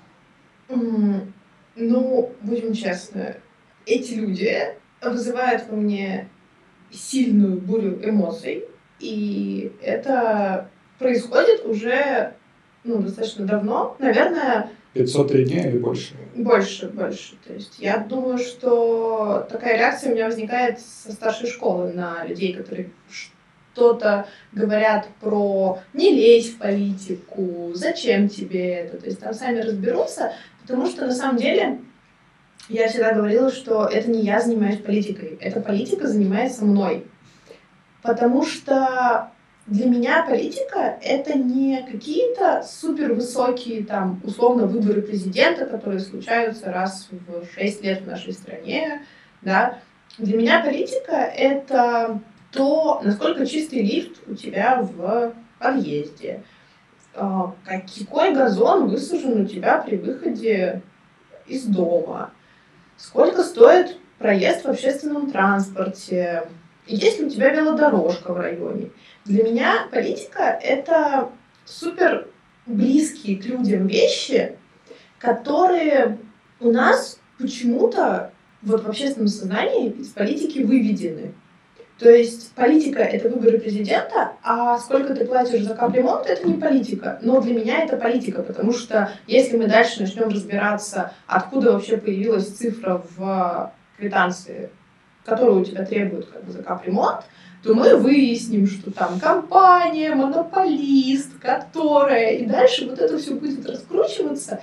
[0.68, 3.36] Ну, будем честны,
[3.86, 4.52] эти люди
[5.00, 6.28] вызывают во мне
[6.90, 8.64] сильную бурю эмоций,
[8.98, 12.34] и это происходит уже
[12.84, 14.70] ну, достаточно давно, наверное...
[14.94, 16.14] 503 дня или больше?
[16.34, 17.36] Больше, больше.
[17.46, 22.52] То есть я думаю, что такая реакция у меня возникает со старшей школы на людей,
[22.52, 28.98] которые что-то говорят про не лезь в политику, зачем тебе это.
[28.98, 31.78] То есть там сами разберутся, потому что на самом деле
[32.68, 37.06] я всегда говорила, что это не я занимаюсь политикой, эта политика занимается мной.
[38.02, 39.30] Потому что
[39.66, 47.08] для меня политика— это не какие-то супер высокие, там, условно, выборы президента, которые случаются раз
[47.10, 49.02] в шесть лет в нашей стране,
[49.40, 49.78] да.
[50.18, 56.42] Для меня политика— это то, насколько чистый лифт у тебя в подъезде,
[57.14, 60.82] а, какой газон высажен у тебя при выходе
[61.46, 62.32] из дома,
[62.96, 66.48] сколько стоит проезд в общественном транспорте,
[66.86, 68.90] есть ли у тебя велодорожка в районе.
[69.24, 71.30] Для меня политика— это
[71.64, 72.28] супер
[72.66, 74.56] близкие к людям вещи,
[75.18, 76.18] которые
[76.60, 81.34] у нас почему-то вот в общественном сознании из политики выведены.
[81.98, 87.20] То есть политика— это выборы президента, а сколько ты платишь за капремонт— это не политика.
[87.22, 92.48] Но для меня это политика, потому что если мы дальше начнем разбираться, откуда вообще появилась
[92.48, 94.70] цифра в квитанции,
[95.24, 97.22] которую у тебя требуют как бы, за капремонт,
[97.62, 102.32] то мы выясним, что там компания, монополист, которая...
[102.32, 104.60] И дальше вот это все будет раскручиваться.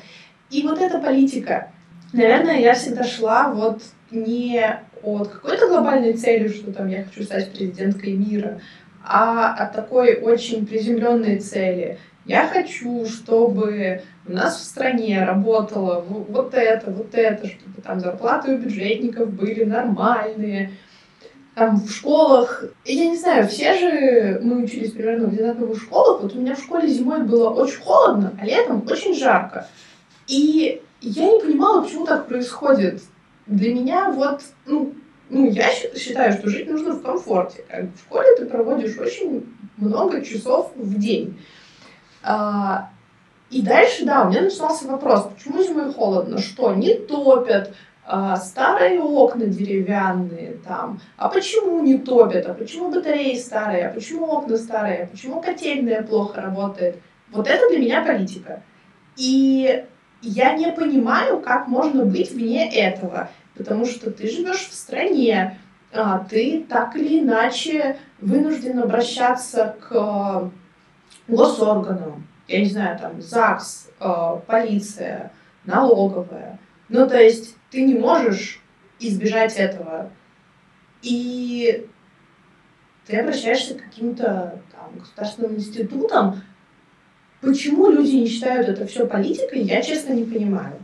[0.49, 1.71] И вот эта политика,
[2.11, 3.81] наверное, я всегда шла вот
[4.11, 4.61] не
[5.01, 8.59] от какой-то глобальной цели, что там я хочу стать президенткой мира,
[9.03, 11.99] а от такой очень приземленной цели.
[12.29, 18.53] Я хочу, чтобы у нас в стране работало вот это, вот это, чтобы там зарплаты
[18.53, 20.73] у бюджетников были нормальные,
[21.55, 26.35] там в школах, я не знаю, все же мы учились примерно в одинаковых школах, вот
[26.35, 29.67] у меня в школе зимой было очень холодно, а летом очень жарко.
[30.27, 33.01] И я не понимала, почему так происходит.
[33.47, 34.93] Для меня вот, ну,
[35.31, 37.65] ну, я считаю, что жить нужно в комфорте.
[37.71, 41.35] В школе ты проводишь очень много часов в день.
[42.23, 42.89] А,
[43.49, 46.37] и дальше, да, у меня начался вопрос, почему зимой холодно?
[46.37, 47.73] Что, не топят?
[48.11, 54.25] А, старые окна деревянные там, а почему не топят, а почему батареи старые, а почему
[54.25, 56.97] окна старые, а почему котельная плохо работает.
[57.31, 58.63] Вот это для меня политика.
[59.15, 59.85] И
[60.23, 65.59] я не понимаю, как можно быть вне этого, потому что ты живешь в стране,
[65.93, 70.51] а, ты так или иначе вынужден обращаться к
[71.29, 75.31] госорганам, я не знаю, там, ЗАГС, а, полиция,
[75.65, 76.59] налоговая.
[76.89, 78.61] Ну, то есть ты не можешь
[78.99, 80.11] избежать этого.
[81.01, 81.87] И
[83.07, 86.41] ты обращаешься к каким-то там, государственным институтам.
[87.41, 90.77] Почему люди не считают это все политикой, я честно не понимаю.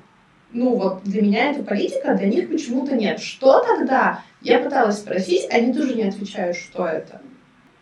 [0.51, 3.19] Ну вот для меня это политика, а для них почему-то нет.
[3.19, 4.23] Что тогда?
[4.41, 7.21] Я пыталась спросить, они тоже не отвечают, что это.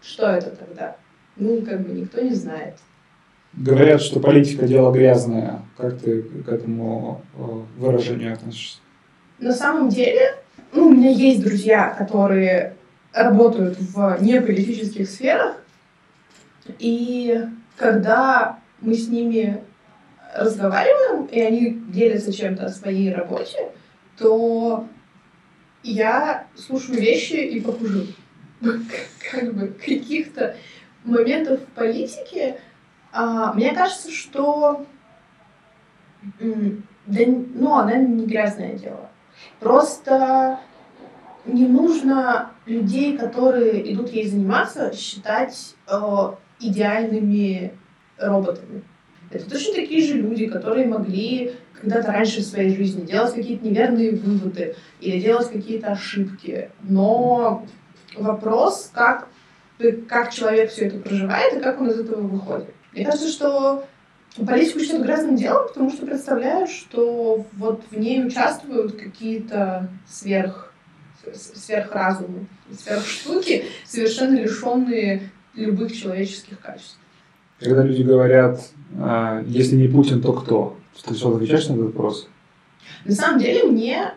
[0.02, 0.96] Что это тогда?
[1.36, 2.76] Ну, как бы никто не знает.
[3.54, 5.62] Говорят, что политика дело грязное.
[5.78, 7.42] Как ты к этому э,
[7.78, 8.80] выражению относишься?
[9.40, 10.36] На самом деле,
[10.72, 12.76] ну, у меня есть друзья, которые
[13.12, 15.58] работают в неполитических сферах,
[16.80, 17.46] и
[17.78, 19.62] когда мы с ними
[20.36, 23.72] разговариваем, и они делятся чем-то о своей работе,
[24.18, 24.88] то
[25.84, 28.08] я слушаю вещи и похожу.
[29.32, 30.56] Как бы каких-то
[31.04, 32.60] моментов в политике.
[33.12, 34.86] А, мне кажется, что
[36.40, 39.10] Да, ну, она не грязное дело.
[39.60, 40.60] Просто
[41.46, 45.96] не нужно людей, которые идут ей заниматься, считать э,
[46.62, 47.74] идеальными
[48.18, 48.84] роботами.
[49.30, 54.16] Это точно такие же люди, которые могли когда-то раньше в своей жизни делать какие-то неверные
[54.16, 56.70] выводы или делать какие-то ошибки.
[56.82, 57.66] Но
[58.16, 59.28] вопрос, как,
[60.08, 62.74] как человек все это проживает и как он из этого выходит.
[62.94, 63.86] Мне кажется, что
[64.46, 70.74] политику считают грязным делом, потому что представляют, что вот в ней участвуют какие-то сверх
[71.34, 72.48] сверхразумы,
[72.78, 76.98] сверхштуки, совершенно лишенные любых человеческих качеств.
[77.60, 78.60] Когда люди говорят,
[79.00, 80.78] а, если не Путин, то кто?
[81.06, 82.28] Ты что, отвечаешь на этот вопрос?
[83.06, 84.14] На самом деле мне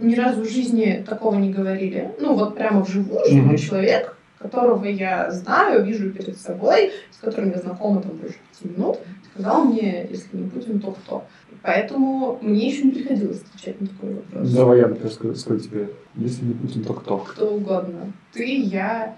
[0.00, 2.12] ни разу в жизни такого не говорили.
[2.20, 3.58] Ну, вот прямо вживую живой mm-hmm.
[3.58, 8.98] человек, которого я знаю, вижу перед собой, с которым я знакома там больше пяти минут,
[9.32, 11.24] сказал мне, если не Путин, то кто.
[11.62, 14.50] Поэтому мне еще не приходилось отвечать на такой вопрос.
[14.50, 17.18] Давай я, например, скажу, тебе, если не Путин, то кто?
[17.18, 18.12] Кто угодно.
[18.32, 19.16] Ты, я,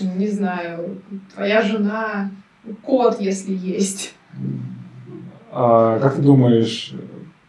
[0.00, 1.02] не знаю,
[1.34, 2.30] твоя жена,
[2.82, 4.14] кот, если есть.
[5.50, 6.94] А как ты думаешь,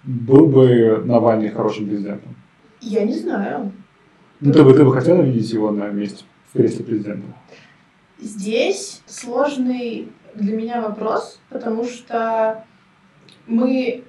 [0.04, 2.36] был бы Навальный хорошим президентом?
[2.82, 3.72] Я не знаю.
[4.42, 7.26] Ну, ты бы, ты бы хотела видеть его на месте в кресле президента?
[8.20, 12.64] Здесь сложный для меня вопрос, потому что
[13.48, 14.04] мы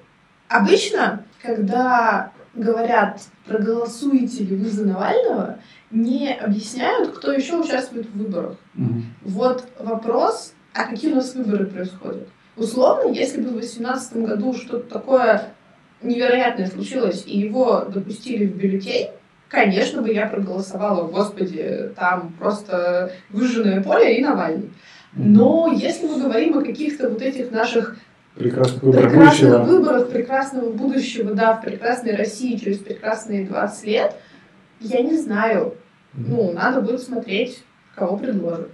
[0.47, 5.59] обычно, когда говорят, проголосуете ли вы за Навального,
[5.91, 8.57] не объясняют, кто еще участвует в выборах.
[8.75, 9.01] Угу.
[9.23, 12.29] Вот вопрос, а какие у нас выборы происходят?
[12.55, 15.53] Условно, если бы в 2018 году что-то такое
[16.01, 19.09] невероятное случилось, и его допустили в бюллетень,
[19.49, 24.71] конечно бы я проголосовала, господи, там просто выжженное поле и Навальный.
[25.13, 27.97] Но если мы говорим о каких-то вот этих наших
[28.35, 29.63] прекрасных выборах прекрасных будущего.
[29.63, 34.15] выборах прекрасного будущего, да, в прекрасной России через прекрасные 20 лет,
[34.81, 35.75] я не знаю.
[36.13, 37.63] Ну, надо будет смотреть,
[37.95, 38.71] кого предложат.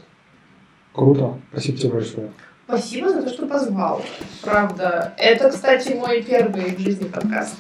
[0.93, 1.37] Круто.
[1.51, 2.31] Спасибо тебе большое.
[2.67, 4.01] Спасибо за то, что позвал.
[4.43, 5.13] Правда.
[5.17, 7.55] Это, кстати, мой первый в жизни подкаст.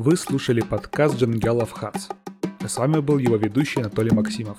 [0.00, 2.06] Вы слушали подкаст Джангелов Хац.
[2.64, 4.56] С вами был его ведущий Анатолий Максимов.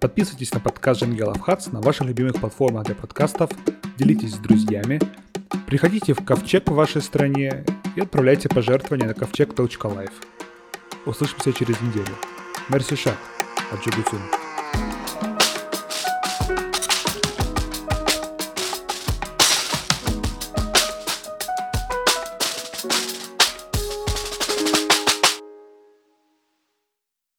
[0.00, 3.50] Подписывайтесь на подкаст Джангелов Хац на ваших любимых платформах для подкастов,
[3.98, 4.98] делитесь с друзьями,
[5.66, 10.24] приходите в ковчег в вашей стране и отправляйте пожертвования на ковчег.life.
[11.04, 12.16] Услышимся через неделю.
[12.70, 13.18] Мерси шаг
[13.70, 14.22] от Джигутюн.